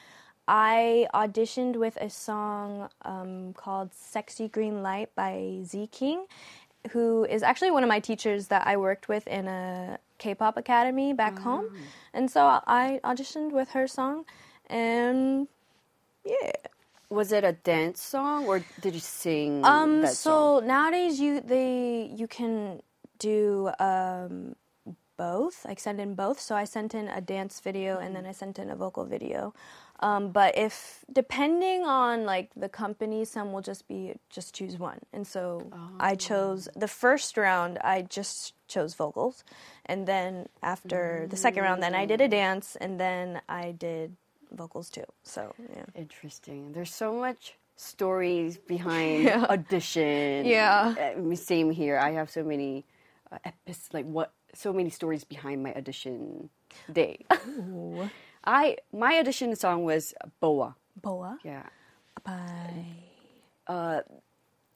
[0.48, 6.26] I auditioned with a song um, called Sexy Green Light by Z King,
[6.92, 10.58] who is actually one of my teachers that I worked with in a K pop
[10.58, 11.66] academy back home.
[12.14, 14.26] And so I auditioned with her song,
[14.68, 15.48] and
[16.26, 16.52] yeah.
[17.10, 20.62] Was it a dance song or did you sing Um, that song?
[20.62, 22.82] so nowadays you they you can
[23.18, 24.56] do um,
[25.18, 25.66] both.
[25.66, 26.40] Like send in both.
[26.40, 29.54] So I sent in a dance video and then I sent in a vocal video.
[30.02, 35.00] Um, but if depending on like the company, some will just be just choose one.
[35.12, 35.70] And so
[36.00, 37.80] I chose the first round.
[37.84, 39.44] I just chose vocals,
[39.88, 44.16] and then after the second round, then I did a dance, and then I did
[44.52, 45.06] vocals too.
[45.24, 45.86] So yeah.
[45.96, 46.74] Interesting.
[46.74, 50.46] There's so much stories behind audition.
[50.46, 50.96] Yeah.
[51.00, 51.98] Uh, same here.
[51.98, 52.86] I have so many
[53.32, 56.50] uh, epis like what so many stories behind my audition
[56.92, 57.26] day.
[58.46, 60.76] I my audition song was Boa.
[61.02, 61.64] Boa Yeah.
[62.24, 62.74] by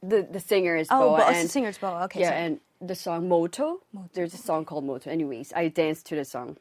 [0.02, 2.04] The the singer is oh, Boa and the singer's Boa.
[2.06, 2.42] Okay, yeah, sorry.
[2.42, 3.80] and the song Moto.
[4.14, 5.10] There's a song called Moto.
[5.10, 6.58] Anyways, I danced to the song.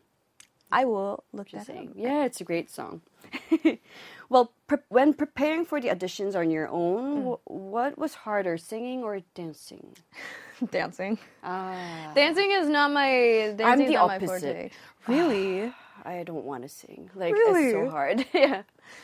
[0.72, 1.66] I will look that up.
[1.66, 1.92] saying.
[1.96, 3.02] Yeah, it's a great song.
[4.28, 9.02] well, pre- when preparing for the auditions on your own, wh- what was harder, singing
[9.04, 9.96] or dancing?
[10.70, 11.18] dancing.
[11.44, 13.54] Ah, Dancing is not my.
[13.56, 14.40] Dancing the is not my opposite.
[14.40, 14.70] forte.
[15.06, 15.72] Really?
[16.04, 17.11] I don't want to sing.
[17.14, 17.64] Like Really?
[17.66, 18.26] it's so hard.
[18.35, 18.62] yeah.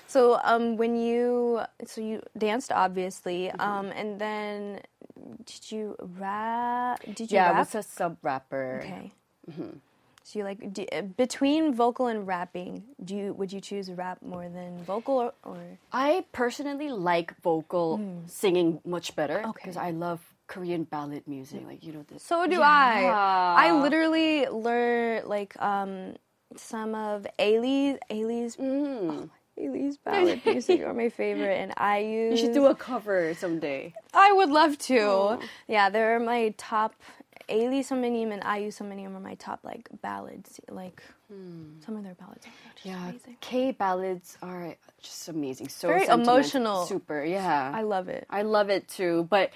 [0.09, 4.81] so um, when you so you danced obviously, um, and then
[5.46, 6.98] did you rap?
[7.04, 8.83] Did you Yeah, I was a sub rapper.
[8.83, 9.12] okay.
[10.28, 12.82] So you like do, uh, between vocal and rapping?
[13.02, 15.32] Do you would you choose rap more than vocal or?
[15.42, 15.56] or
[15.90, 19.48] I personally like vocal singing much better Hmm.
[19.50, 19.60] Okay.
[19.62, 21.62] because I love Korean ballad music.
[21.66, 22.22] Like you know this.
[22.22, 23.08] So do I.
[23.56, 26.16] I literally learned like um
[26.56, 29.30] some of Ailee's Ailee's Mm.
[29.56, 32.30] Ailee's ballad music are my favorite, and I use.
[32.32, 33.94] You should do a cover someday.
[34.12, 35.40] I would love to.
[35.66, 36.94] Yeah, they're my top.
[37.48, 40.61] Ailee sunbaenim and IU sunbaenim are my top like ballads.
[40.70, 43.37] Like some of their ballads are just Yeah, amazing.
[43.40, 45.68] K ballads are just amazing.
[45.68, 46.87] So Very emotional.
[46.87, 47.72] Super, yeah.
[47.74, 48.26] I love it.
[48.30, 49.26] I love it too.
[49.30, 49.50] But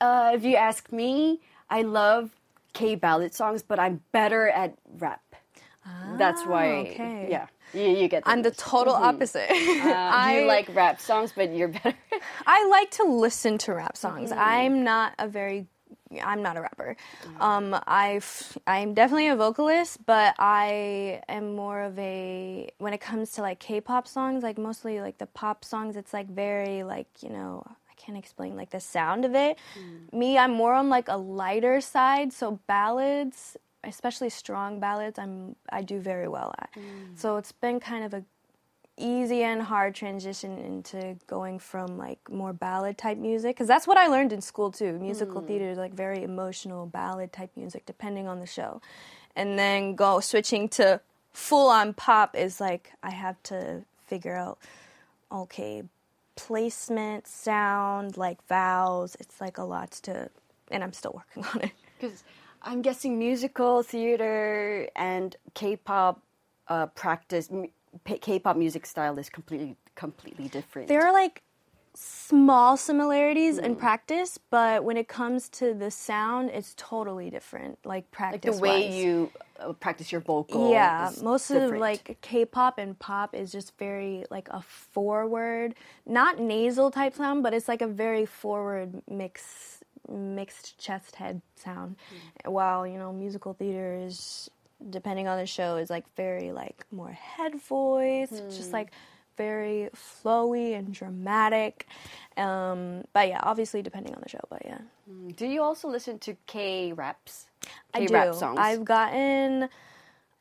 [0.00, 2.30] uh, if you ask me, I love
[2.72, 5.22] K ballad songs, but I'm better at rap.
[6.18, 6.66] That's why.
[6.68, 7.26] Ah, okay.
[7.30, 8.22] Yeah, you, you get.
[8.26, 9.50] I'm the total opposite.
[9.50, 9.54] Uh,
[9.94, 11.94] I like rap songs, but you're better.
[12.46, 14.30] I like to listen to rap songs.
[14.30, 14.40] Mm-hmm.
[14.40, 15.66] I'm not a very
[16.22, 16.96] I'm not a rapper.
[17.40, 23.32] Um, I've I'm definitely a vocalist, but I am more of a when it comes
[23.32, 25.96] to like K-pop songs, like mostly like the pop songs.
[25.96, 29.58] It's like very like you know I can't explain like the sound of it.
[29.78, 30.18] Mm.
[30.18, 32.32] Me, I'm more on like a lighter side.
[32.32, 36.70] So ballads, especially strong ballads, I'm I do very well at.
[36.76, 37.18] Mm.
[37.18, 38.24] So it's been kind of a
[38.98, 43.96] easy and hard transition into going from like more ballad type music because that's what
[43.96, 44.98] I learned in school too.
[44.98, 48.80] Musical theater is like very emotional ballad type music depending on the show,
[49.36, 51.00] and then go switching to
[51.32, 54.58] full on pop is like I have to figure out
[55.30, 55.84] okay
[56.38, 59.16] placement, sound, like vowels.
[59.18, 60.30] It's like a lot to,
[60.70, 61.72] and I'm still working on it.
[62.00, 62.22] Because
[62.62, 66.22] I'm guessing musical theater and K-pop
[66.68, 67.70] uh, practice, m-
[68.04, 70.88] K-pop music style is completely completely different.
[70.88, 71.42] There are like
[71.94, 77.78] small similarities in practice, but when it comes to the sound, it's totally different.
[77.84, 80.70] Like like practice, the way you uh, practice your vocal.
[80.70, 85.74] Yeah, most of like K-pop and pop is just very like a forward,
[86.06, 91.96] not nasal type sound, but it's like a very forward mix, mixed chest head sound.
[92.44, 94.48] While you know musical theater is,
[94.90, 98.90] depending on the show, is like very like more head voice, It's just like
[99.36, 101.86] very flowy and dramatic.
[102.36, 104.40] Um, but yeah, obviously depending on the show.
[104.50, 104.78] But yeah.
[105.36, 107.46] Do you also listen to K raps?
[107.94, 108.06] I do.
[108.08, 108.58] K-rap songs.
[108.60, 109.68] I've gotten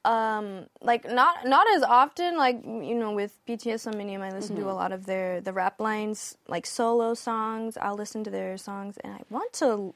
[0.06, 4.56] um like not not as often like you know with BTS and Minium I listen
[4.56, 4.66] Mm-hmm.
[4.66, 8.58] to a lot of their the rap lines like solo songs I'll listen to their
[8.58, 9.94] songs and I want to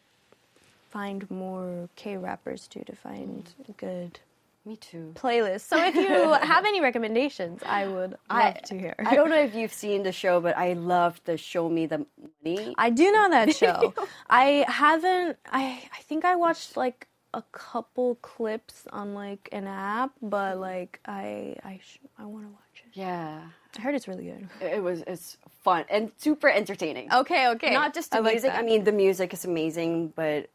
[0.90, 3.78] find more K rappers too to find Mm.
[3.78, 4.20] good
[4.66, 5.12] Me too.
[5.16, 5.62] Playlist.
[5.62, 9.56] so if you have any recommendations I would love to hear I don't know if
[9.56, 12.06] you've seen the show, but I love the Show Me the
[12.44, 12.76] Money.
[12.78, 13.94] I do know that show.
[14.30, 15.38] I haven't.
[15.52, 21.00] I I think I watched like a couple clips on like an app, but like
[21.06, 22.92] I I sh- I want to watch it.
[22.94, 23.42] yeah,
[23.78, 24.48] I heard it's really good.
[24.62, 27.12] it was it's fun and super entertaining.
[27.12, 27.74] Okay, okay.
[27.74, 28.52] Not just the I like music.
[28.54, 30.50] I mean, the music is amazing, but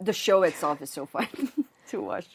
[0.00, 1.26] the show itself is so fun
[1.88, 2.28] to watch.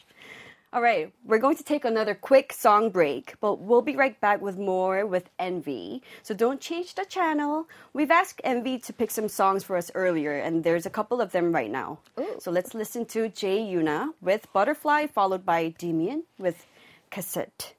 [0.74, 4.40] All right, we're going to take another quick song break, but we'll be right back
[4.40, 6.00] with more with NVee.
[6.22, 7.68] So don't change the channel.
[7.92, 11.32] We've asked NVee to pick some songs for us earlier, and there's a couple of
[11.32, 11.98] them right now.
[12.18, 12.36] Ooh.
[12.38, 16.64] So let's listen to Jay Yuna with Butterfly, followed by Damien with
[17.10, 17.74] Cassette.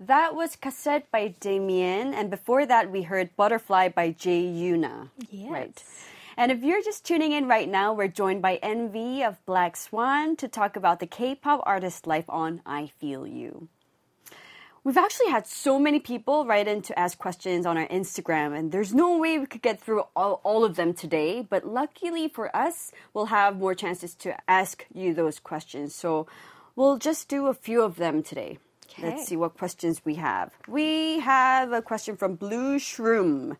[0.00, 5.10] That was Cassette by Damien, and before that, we heard Butterfly by Jay Yuna.
[5.28, 5.50] Yes.
[5.50, 5.84] Right.
[6.36, 10.36] And if you're just tuning in right now, we're joined by NVee of Black Swan
[10.36, 13.68] to talk about the K pop artist life on I Feel You.
[14.82, 18.72] We've actually had so many people write in to ask questions on our Instagram, and
[18.72, 21.42] there's no way we could get through all, all of them today.
[21.42, 25.94] But luckily for us, we'll have more chances to ask you those questions.
[25.94, 26.26] So
[26.76, 28.58] we'll just do a few of them today.
[28.90, 29.10] Okay.
[29.10, 30.50] Let's see what questions we have.
[30.66, 33.58] We have a question from Blue Shroom.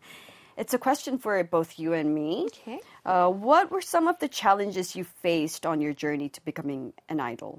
[0.61, 2.45] It's a question for both you and me.
[2.53, 2.79] Okay.
[3.03, 7.19] Uh, what were some of the challenges you faced on your journey to becoming an
[7.19, 7.53] idol?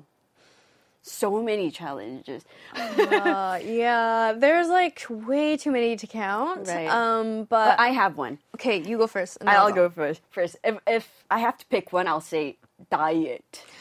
[1.03, 2.45] So many challenges.
[2.77, 6.69] Uh, yeah, there's like way too many to count.
[6.69, 6.87] Right.
[6.87, 8.39] Um, But but I have one.
[8.55, 9.41] okay, you go first.
[9.41, 10.23] then I'll go first.
[10.31, 12.57] First, if if I have to pick one, I'll say
[12.91, 13.65] diet.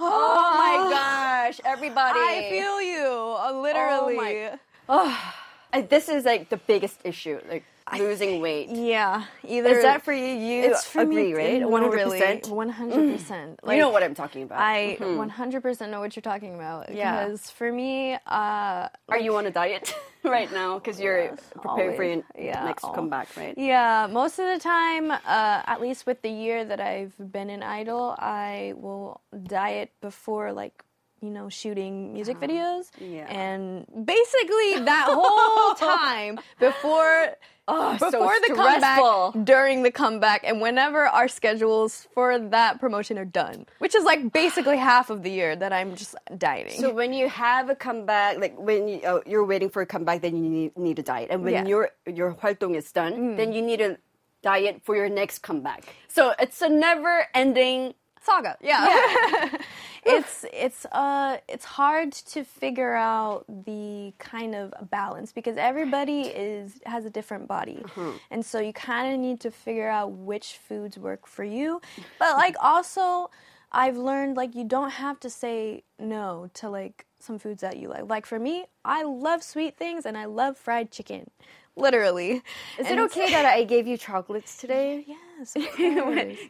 [0.00, 2.18] Oh my gosh, everybody!
[2.18, 3.08] I feel you,
[3.44, 4.48] uh, literally.
[4.88, 8.68] Uh, This is like the biggest issue, like losing weight.
[8.70, 10.24] Yeah, either Is that for you?
[10.26, 11.68] You It's for agree, me, right?
[11.68, 12.48] One hundred percent.
[12.48, 13.60] One hundred percent.
[13.68, 14.60] You know what I'm talking about.
[14.60, 16.92] I 100% know what you're talking about.
[16.92, 17.24] Yeah.
[17.26, 20.78] Because for me, uh, Are you on a diet right now?
[20.78, 22.22] Because you're preparing for your.
[22.38, 22.92] Yeah, next oh.
[22.92, 23.54] comeback, right?
[23.56, 27.62] yeah, most of the time, uh, at least with the year that I've been in
[27.62, 30.82] Idol, I will diet before like
[31.20, 33.04] you know shooting music videos, Uh-huh.
[33.04, 33.26] Yeah.
[33.32, 37.28] and basically that whole time before.
[37.66, 43.16] Oh, so before the comeback, during the comeback, and whenever our schedules for that promotion
[43.18, 46.78] are done, which is like basically half of the year that I'm just dieting.
[46.78, 50.20] So when you have a comeback, like when you, oh, you're waiting for a comeback,
[50.20, 51.64] then you need, need a diet, and when Yeah.
[51.64, 51.68] Mm.
[51.68, 53.96] your your 활동 is done, then you need a
[54.42, 55.84] diet for your next comeback.
[56.08, 57.94] So it's a never-ending.
[58.24, 58.56] Saga.
[58.60, 59.48] Yeah.
[60.04, 66.80] it's it's uh it's hard to figure out the kind of balance because everybody is
[66.86, 67.82] has a different body.
[68.30, 71.80] And so you kind of need to figure out which foods work for you.
[72.18, 73.30] But like also
[73.72, 77.88] I've learned like you don't have to say no to like some foods that you
[77.88, 78.08] like.
[78.08, 81.30] Like for me, I love sweet things and I love fried chicken.
[81.76, 82.42] Literally.
[82.78, 85.06] Is it okay that I gave you chocolates today?
[85.36, 85.56] Yes.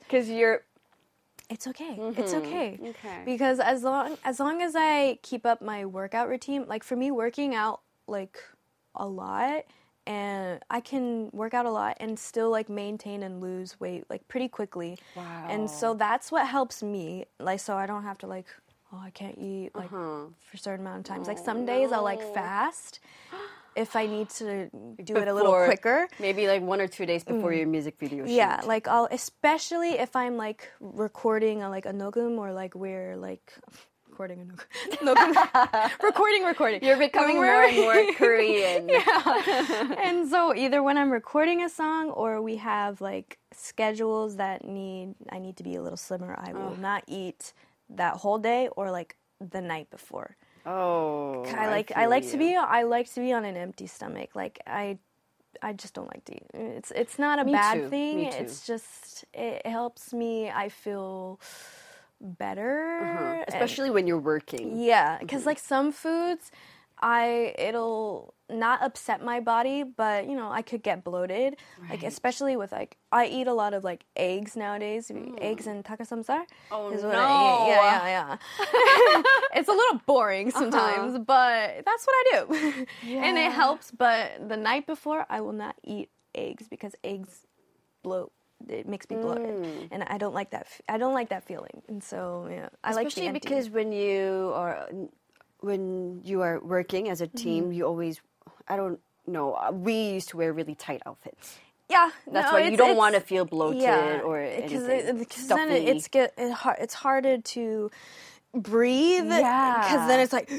[0.01, 0.63] Because you're
[1.51, 1.97] It's okay.
[2.17, 2.79] It's okay.
[2.81, 2.87] Mm-hmm.
[2.87, 3.23] Okay.
[3.25, 7.11] Because as long as long as I keep up my workout routine, like for me
[7.11, 8.39] working out like
[8.95, 9.65] a lot
[10.07, 14.27] and I can work out a lot and still like maintain and lose weight like
[14.29, 14.99] pretty quickly.
[15.17, 15.47] Wow.
[15.49, 17.25] And so that's what helps me.
[17.39, 18.47] Like so I don't have to like
[18.93, 20.27] oh I can't eat like Uh-huh.
[20.41, 21.29] for a certain amount of times.
[21.29, 23.01] Oh, like some days I'll like fast
[23.77, 24.69] if I need to
[25.03, 26.09] do it a little quicker.
[26.21, 28.33] maybe like one or two days before your music video shoot.
[28.33, 28.37] Mm.
[28.37, 33.17] Yeah, like I'll especially if I'm like recording a, like a nogum or like we're
[33.17, 33.53] like
[34.09, 36.85] recording a nogum, nogum recording recording.
[36.85, 38.89] You're becoming more and more Korean.
[38.89, 39.95] yeah.
[40.03, 45.15] and so either when I'm recording a song or we have like schedules that need
[45.31, 47.53] I need to be a little slimmer, I will not eat
[47.91, 50.37] that whole day or like the night before.
[50.67, 53.87] Oh, I like I, feel like to be I like to be on an empty
[53.87, 54.31] stomach.
[54.35, 54.99] Like I
[55.63, 56.47] I just don't like to eat.
[56.55, 58.21] It's it's not a Me bad too, thing.
[58.25, 61.39] It's just it helps me I feel
[62.21, 62.99] better.
[63.03, 63.25] Uh-huh.
[63.25, 64.81] and- especially when you're working.
[64.81, 65.27] yeah, Mm-hmm.
[65.27, 66.51] because like some foods,
[67.01, 71.57] I it'll not upset my body, but you know I could get bloated.
[71.89, 75.71] Like especially with like I eat a lot of like eggs nowadays, eggs mm.
[75.71, 76.43] and takasamsar.
[76.71, 77.19] Oh, is what no.
[77.19, 77.69] I eat.
[77.69, 79.23] Yeah, yeah, yeah.
[79.55, 80.59] it's a little boring uh-huh.
[80.59, 83.91] sometimes, but that's what I do, and it helps.
[83.91, 87.47] But the night before, I will not eat eggs because eggs
[88.03, 88.33] bloat.
[88.69, 89.89] It makes me bloated, mm.
[89.91, 90.63] and I don't like that.
[90.63, 93.93] f- I don't like that feeling, and so yeah, I like the Especially because when
[93.93, 94.87] you are
[95.65, 97.39] when you are working as a Mm-hmm.
[97.45, 98.21] team, you always
[98.69, 99.55] I don't know.
[99.55, 101.59] uh, We used to wear really tight outfits.
[101.91, 105.19] Yeah, That's no, why you don't want to feel bloated yeah, or because anything.
[105.19, 107.91] because then it, it's get it, it's harder to
[108.55, 109.27] breathe.
[109.27, 109.81] Yeah.
[109.83, 110.51] because then it's like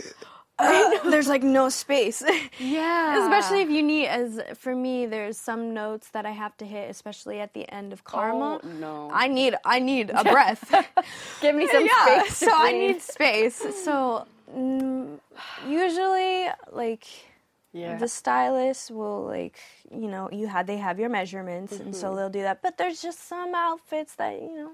[1.11, 2.23] there's like no space.
[2.59, 6.65] yeah, Especially if you need, as for me, there's some notes that I have to
[6.65, 8.61] hit, especially at the end of Karma.
[8.63, 9.09] Oh, no.
[9.13, 10.71] I need I need a breath.
[11.41, 12.37] give me some yeah, space.
[12.37, 13.57] so I need space.
[13.85, 15.19] So mm,
[15.67, 17.05] usually, like
[17.73, 17.97] Yeah.
[17.97, 19.59] the stylist will like
[19.91, 21.93] you know you had they have your measurements and Mm-hmm.
[21.93, 24.71] so they'll do that but there's just some outfits that you know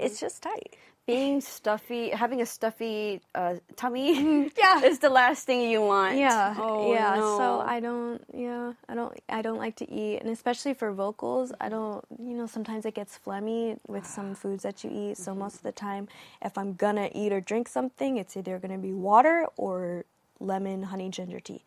[0.00, 0.76] it's just tight
[1.06, 4.82] being stuffy, having a stuffy uh, tummy, Yeah.
[4.84, 6.16] is the last thing you want.
[6.16, 7.16] Yeah, Oh, yeah.
[7.16, 7.38] no.
[7.38, 11.52] So I don't, yeah, I don't, I don't like to eat, and especially for vocals,
[11.60, 15.16] I don't, you know, sometimes it gets phlegmy with some foods that you eat.
[15.18, 16.08] So most of the time,
[16.40, 20.04] if I'm gonna eat or drink something, it's either gonna be water or
[20.40, 21.62] lemon honey ginger tea.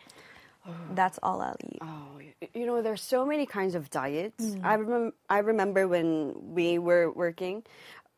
[0.93, 1.77] That's all I'll eat.
[1.81, 2.19] Oh,
[2.55, 4.43] you know, there's so many kinds of diets.
[4.43, 4.59] Mm.
[4.63, 7.63] I remember, I remember when we were working,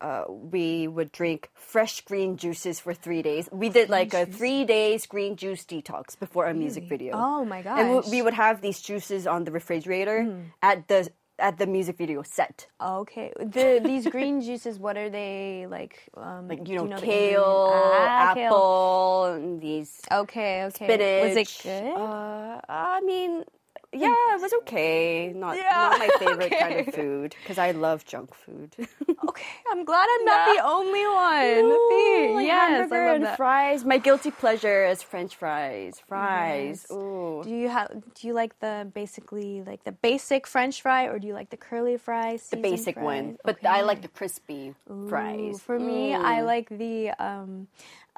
[0.00, 3.48] uh, we would drink fresh green juices for three days.
[3.52, 7.12] We did like a three days green juice detox before a music video.
[7.14, 7.80] Oh my And gosh.
[8.04, 8.04] Mm.
[8.10, 10.18] we, we would have these juices on the refrigerator
[10.62, 12.66] at the at the music video set.
[12.82, 13.32] Okay.
[13.38, 16.02] The these green juices, what are they like?
[16.16, 18.46] Um, Like do you know, kale, Ah, kale.
[18.46, 20.86] apple, and these Okay, okay.
[20.86, 21.22] spinach.
[21.28, 21.94] Was it good?
[21.94, 23.44] Uh, I mean,
[23.92, 25.32] yeah, it was okay.
[25.34, 28.74] Not Yeah, not my favorite kind of food because I love junk food.
[29.28, 31.72] okay, I'm glad I'm not the only one.
[31.72, 33.36] Ooh, like yes, I hamburger love and that.
[33.36, 33.84] fries.
[33.84, 36.00] My guilty pleasure is French fries.
[36.06, 36.86] Fries.
[36.88, 36.96] Yes.
[36.96, 37.42] Ooh.
[37.44, 37.88] Do you have?
[38.14, 41.56] Do you like the basically like the basic French fry, or do you like the
[41.56, 42.48] curly fries?
[42.50, 44.74] the basic one, but I like the crispy
[45.08, 45.60] fries.
[45.60, 46.46] For me, I Mm.
[46.46, 47.68] like the um,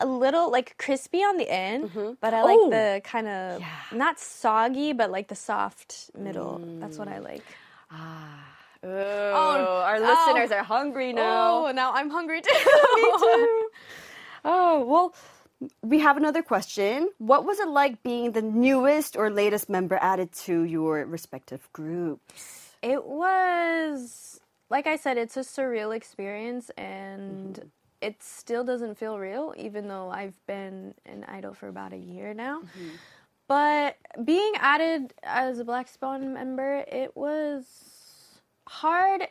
[0.00, 1.90] a little like crispy on the end,
[2.20, 2.70] but I like Oh.
[2.70, 6.58] the kind of not soggy, but like the soft middle.
[6.80, 7.24] That's what I Mm.
[7.24, 7.44] like.
[8.82, 10.00] Oh, our oh.
[10.00, 11.66] listeners are hungry now.
[11.66, 12.52] Oh, now I'm hungry too.
[12.96, 13.68] Me too.
[14.44, 15.14] Oh, well,
[15.82, 17.10] we have another question.
[17.18, 22.72] What was it like being the newest or latest member added to your respective groups?
[22.82, 24.40] It was,
[24.70, 27.68] like I said, it's a surreal experience and Mm-hmm.
[28.00, 32.32] It still doesn't feel real, even though I've been an idol for about a year
[32.32, 32.60] now.
[32.60, 32.88] Mm-hmm.
[33.46, 37.66] But being added as a Black Swan member, it was
[38.66, 39.26] hard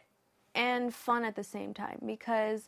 [0.53, 2.67] and fun at the same time because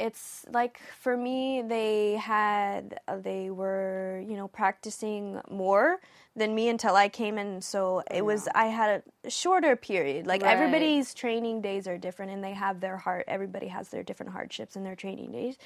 [0.00, 5.98] it's like for me they had uh, they were you know practicing more
[6.34, 7.60] than me until I came in.
[7.60, 10.26] So it was I had a shorter period.
[10.26, 10.52] Like Right.
[10.52, 14.76] everybody's training days are different and they have their heart everybody has their different hardships
[14.76, 15.56] in their training days.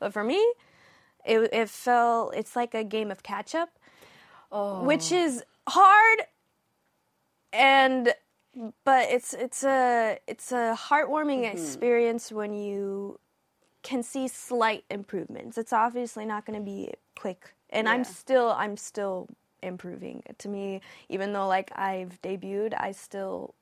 [0.00, 0.40] But for me
[1.24, 3.70] it it felt it's like a game of catch up
[4.86, 6.18] which is hard
[7.52, 8.12] and
[8.84, 13.18] but it's it's a it's a heartwarming experience when you
[13.84, 15.56] can see slight improvements.
[15.56, 19.28] It's obviously not going to be quick, and I'm still I'm still
[19.62, 20.24] improving.
[20.38, 23.54] To me, even though like I've debuted, I still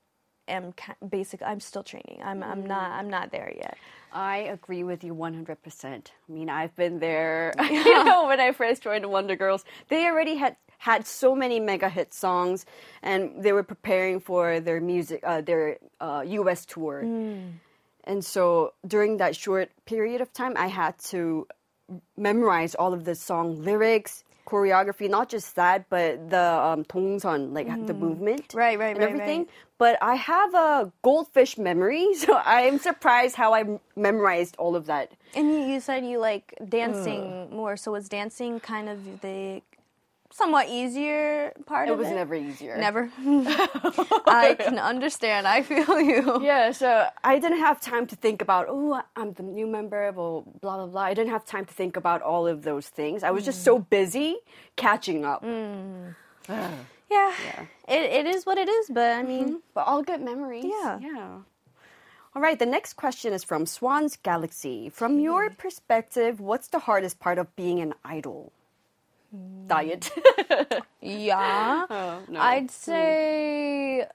[0.48, 0.72] am
[1.08, 1.42] basic.
[1.42, 2.20] I'm still training.
[2.24, 3.76] I'm I'm not I'm not there yet.
[4.14, 5.86] I agree with you 100%.
[5.86, 7.54] I mean, I've been there.
[7.70, 11.60] you know, when I first joined the Wonder Girls, they already had had so many
[11.60, 12.66] mega hit songs
[13.02, 17.02] and they were preparing for their music uh, their uh, US tour.
[18.04, 21.46] And so during that short period of time, I had to
[22.16, 27.68] memorize all of the song lyrics, choreography, not just that, but the um, 동선, like
[27.86, 28.48] the movement.
[28.48, 28.58] Mm.
[28.58, 29.38] Right, right, and right, everything.
[29.40, 29.48] right.
[29.78, 35.12] But I have a goldfish memory, so I'm surprised how I memorized all of that.
[35.34, 39.62] And you, you said you like dancing more, so was dancing kind of the
[40.32, 42.14] somewhat easier part It of was it?
[42.14, 42.76] never easier.
[42.76, 43.10] Never.
[44.26, 45.46] I can understand.
[45.46, 46.42] I feel you.
[46.42, 50.40] Yeah, so I didn't have time to think about, oh, I'm the new member, blah,
[50.40, 51.02] blah, blah, blah.
[51.02, 53.22] I didn't have time to think about all of those things.
[53.22, 53.90] I was just so mm.
[53.90, 54.36] busy
[54.76, 55.44] catching up.
[55.44, 56.14] Mm.
[57.12, 57.66] Yeah.
[57.88, 59.56] It, it is what it is, but I mean, mm-hmm.
[59.74, 60.64] But all good memories.
[60.64, 60.98] Yeah.
[60.98, 61.38] Yeah.
[62.34, 64.88] All right, the next question is from Swan's Galaxy.
[64.88, 68.50] From your perspective, what's the hardest part of being an idol?
[69.66, 70.10] Diet.
[71.00, 71.86] yeah.
[71.88, 72.40] oh, no.
[72.40, 72.68] I'd hmm.
[72.68, 74.06] say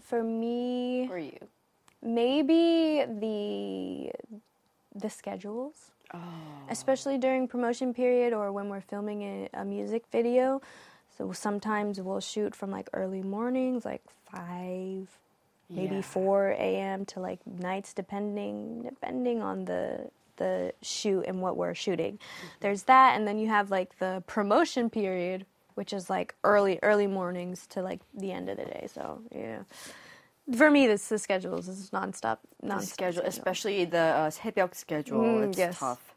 [0.00, 1.38] for me, For you.
[2.02, 4.12] maybe the
[4.94, 5.90] the schedules.
[6.14, 6.18] Oh.
[6.70, 10.62] Especially during promotion period or when we're filming a, a music video.
[11.18, 15.08] So sometimes we'll shoot from like early mornings, like 5
[15.68, 16.02] maybe Yeah.
[16.02, 17.04] 4 a.m.
[17.06, 22.18] to like nights depending depending on the the shoot and what we're shooting.
[22.60, 27.06] There's that and then you have like the promotion period which is like early early
[27.06, 28.88] mornings to like the end of the day.
[28.92, 29.62] So, yeah.
[30.56, 35.22] For me this the schedules is nonstop The nonstop schedule, especially the uh, 새벽 schedule.
[35.22, 35.78] Mm, it's yes.
[35.78, 36.14] tough.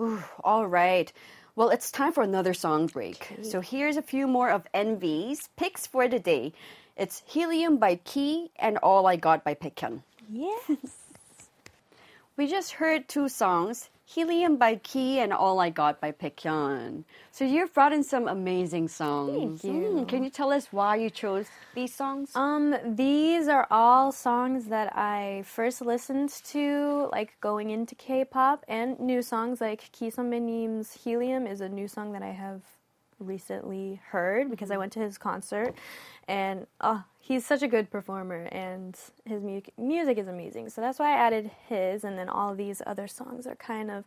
[0.00, 1.12] Ooh, all right.
[1.54, 3.28] Well, it's time for another song break.
[3.42, 6.54] So here's a few more of NVee's picks for the day.
[6.96, 10.02] It's Helium by Key and All I Got by Baekhyun.
[10.30, 11.01] Yes.
[12.34, 17.04] We just heard two songs, Helium by Key and All I Got by Baekhyun.
[17.30, 19.60] So you've brought in some amazing songs.
[19.60, 19.82] Thank you.
[19.90, 22.34] Mm, can you tell us why you chose these songs?
[22.34, 28.98] Um, these are all songs that I first listened to, like going into K-pop, and
[28.98, 32.62] new songs like Key Sunbae님's "Helium" is a new song that I have
[33.18, 35.74] recently heard because I went to his concert,
[36.26, 40.68] and oh, he's such a good performer, and his mu- music is amazing.
[40.68, 44.04] So that's why I added his, and then all these other songs are kind of.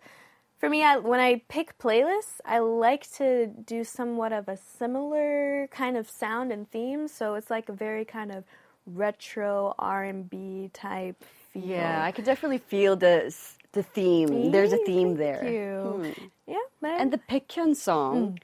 [0.58, 5.68] For me, I, when I pick playlists, I like to do somewhat of a similar
[5.72, 7.08] kind of sound and theme.
[7.08, 8.44] So it's like a very kind of
[8.86, 11.66] retro R&B type feel.
[11.66, 13.36] yeah, I could definitely feel the
[13.74, 14.52] the theme.
[14.52, 15.44] There's a theme there.
[15.44, 16.14] you.
[16.14, 16.26] Hmm.
[16.48, 18.36] Yeah, but And the Baekhyun song, hmm.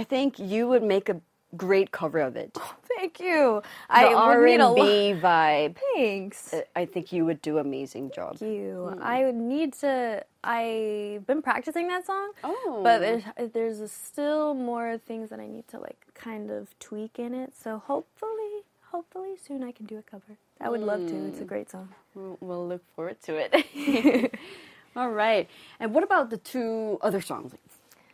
[0.00, 1.20] I think you would make a
[1.56, 2.56] great cover of it.
[2.96, 3.62] thank you.
[3.88, 4.60] The I would need.
[4.60, 5.76] R&B vibe.
[5.94, 6.54] Thanks.
[6.74, 8.38] I think you would do amazing job.
[8.38, 8.92] Thank you.
[8.94, 9.02] Mm.
[9.02, 10.24] I would need to.
[10.42, 12.80] I've been practicing that song, Oh.
[12.82, 17.34] but there's, there's still more things that I need to like kind of tweak in
[17.34, 17.54] it.
[17.56, 20.36] So hopefully, hopefully soon I can do a cover.
[20.60, 21.26] I would love to.
[21.26, 21.46] It's a mm.
[21.46, 21.88] great song.
[22.14, 24.34] We'll, look forward to it.
[24.96, 25.48] All right.
[25.80, 27.52] And what about the two other songs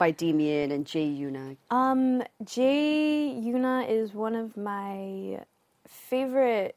[0.00, 1.58] by Damien and Jay Yuna?
[1.70, 5.40] Um, Jay Yuna is one of my
[5.86, 6.74] favorite,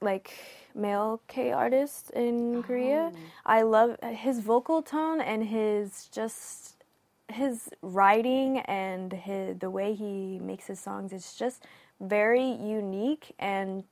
[0.00, 0.32] like
[0.74, 3.12] male K artists in Korea.
[3.44, 6.82] I love his vocal tone and his just
[7.30, 11.12] his writing and his the way he makes his songs.
[11.12, 11.64] It's just
[12.00, 13.84] very unique and.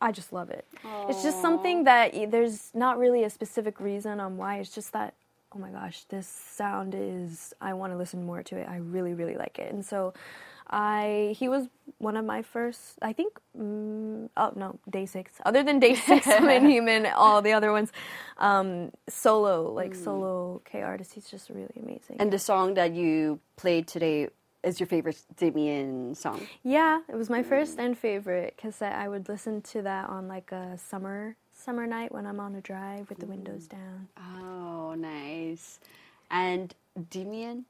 [0.00, 0.66] I just love it.
[1.08, 4.58] It's just something that there's not really a specific reason on why.
[4.58, 5.14] It's just that
[5.54, 8.68] oh my gosh, this sound is, I want to listen more to it.
[8.68, 9.72] I really, really like it.
[9.72, 10.14] And so
[10.68, 15.32] I, he was one of my first, I think, mm, oh no, day six.
[15.44, 17.92] Other than day six, and Human, all the other ones,
[18.38, 21.12] um, solo, like solo K artist.
[21.14, 22.16] He's just really amazing.
[22.18, 24.28] And the song that you played today
[24.62, 26.40] is your favorite Damien song.
[26.62, 30.26] yeah, it was my first and favorite because I, I would listen to that on
[30.26, 34.08] like a summer, summer night when I'm on a drive with the windows down.
[34.18, 35.80] Oh, nice.
[36.30, 36.74] And
[37.10, 37.64] Damien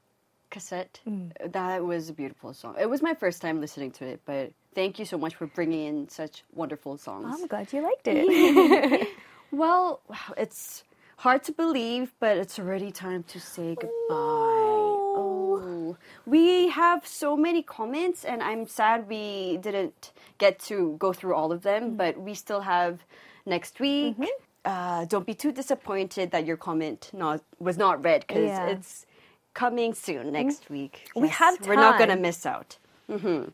[0.50, 1.30] cassette, mm.
[1.52, 2.74] that was a beautiful song.
[2.78, 5.86] It was my first time listening to it, but thank you so much for bringing
[5.86, 7.26] in such wonderful songs.
[7.28, 9.08] I'm glad you liked it.
[9.52, 10.00] Well,
[10.36, 10.82] it's
[11.18, 13.88] hard to believe, but it's already time to say goodbye.
[14.10, 15.96] Oh.
[16.26, 21.52] We have so many comments, and I'm sad we didn't get to go through all
[21.52, 21.96] of them, mm.
[21.96, 22.98] but we still have
[23.46, 24.16] next week.
[24.64, 28.66] Uh, don't be too disappointed that your comment not was not read because Yeah.
[28.68, 29.06] it's
[29.54, 31.10] coming soon next week.
[31.16, 32.78] We Yes, have We're not gonna miss out.
[33.08, 33.44] hmm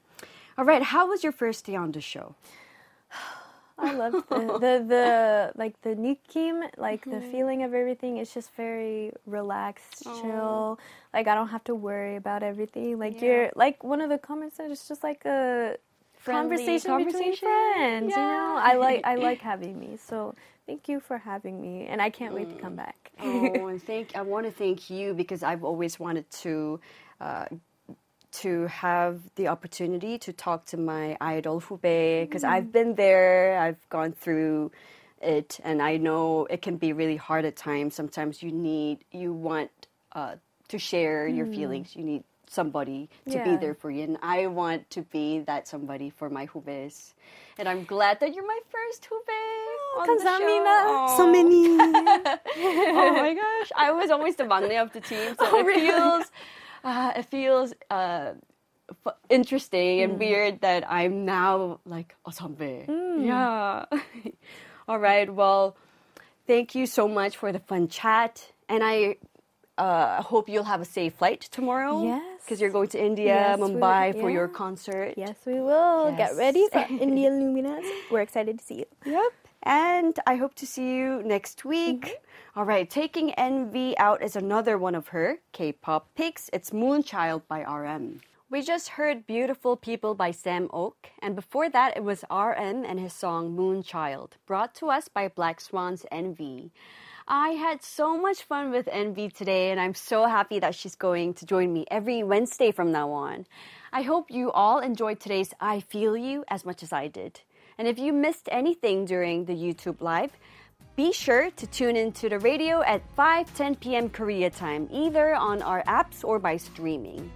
[0.59, 0.82] All right.
[0.82, 2.34] How was your first day on the show?
[3.78, 8.18] I love the, the the like the nikim, like the feeling of everything.
[8.18, 10.78] It's just very relaxed, chill.
[11.14, 12.99] Like I don't have to worry about everything.
[12.99, 15.76] Like you're like one of the comments said, it's just like a
[16.20, 17.48] Friendly conversation, between conversation.
[17.48, 18.10] friends.
[18.10, 18.62] You know, Yeah.
[18.62, 19.96] I like I like having me.
[19.96, 20.34] So
[20.66, 23.10] thank you for having me, and I can't wait to come back.
[23.20, 26.80] oh, and thank I want to thank you because I've always wanted to
[27.20, 27.46] uh,
[28.32, 33.88] to have the opportunity to talk to my idol hoobae because I've been there, I've
[33.88, 34.70] gone through
[35.20, 37.94] it, and I know it can be really hard at times.
[37.94, 39.70] Sometimes you need you want
[40.12, 40.36] uh,
[40.68, 41.96] to share your feelings.
[41.96, 43.44] You need somebody to yeah.
[43.44, 44.03] be there for you.
[44.03, 47.14] And I want to be that somebody for my hoobaes.
[47.59, 49.61] And I'm glad that you're my first hoobae.
[49.96, 51.16] Oh, 감사합니다.
[51.16, 51.66] So many.
[52.98, 53.70] oh my gosh.
[53.76, 55.36] I was always the 막내 of the team.
[55.38, 55.86] So oh, it, really?
[55.86, 56.24] feels,
[56.84, 58.32] uh, it feels, uh,
[59.28, 60.18] interesting and mm.
[60.18, 62.86] weird that I'm now like a zombie.
[62.88, 63.26] Mm.
[63.26, 63.84] Yeah.
[64.88, 65.32] All right.
[65.32, 65.76] Well,
[66.48, 68.51] thank you so much for the fun chat.
[68.68, 69.16] And I
[69.78, 72.03] uh, hope you'll have a safe flight tomorrow.
[72.05, 72.29] Yeah.
[72.45, 75.14] Because you're going to India, Yes, Mumbai for your concert.
[75.16, 76.11] yes, we will.
[76.11, 76.18] Yes.
[76.18, 77.86] Get ready for Indian Luminous.
[78.11, 78.86] We're excited to see you.
[79.05, 79.32] Yep.
[79.62, 82.03] And I hope to see you next week.
[82.07, 82.59] Mm-hmm.
[82.59, 86.49] All right, taking NVee out is another one of her K pop picks.
[86.53, 88.20] It's Moonchild by RM.
[88.49, 92.99] We just heard Beautiful People by Sam Ock, and before that, it was RM and
[92.99, 96.70] his song Moonchild, brought to us by Black Swan's NVee.
[97.32, 101.34] I had so much fun with NVee today, and I'm so happy that she's going
[101.34, 103.46] to join me every Wednesday from now on.
[103.92, 107.40] I hope you all enjoyed today's I Feel You as much as I did.
[107.78, 110.32] And if you missed anything during the YouTube live,
[110.96, 114.10] be sure to tune into the radio at 5 10 p.m.
[114.10, 117.30] Korea time, either on our apps or by streaming.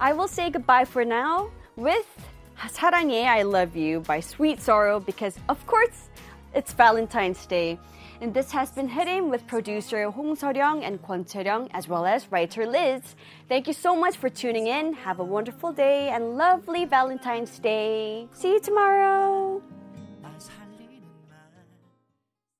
[0.00, 2.08] I will say goodbye for now with
[2.56, 6.08] 사랑해, I love you by Sweet Sorrow because, of course,
[6.54, 7.78] it's Valentine's Day.
[8.20, 12.32] And this has been Hitting with producer Hong Seoryong and Kwon Cheryong, as well as
[12.32, 13.14] writer Liz.
[13.48, 14.92] Thank you so much for tuning in.
[14.92, 18.26] Have a wonderful day and lovely Valentine's Day.
[18.32, 19.62] See you tomorrow.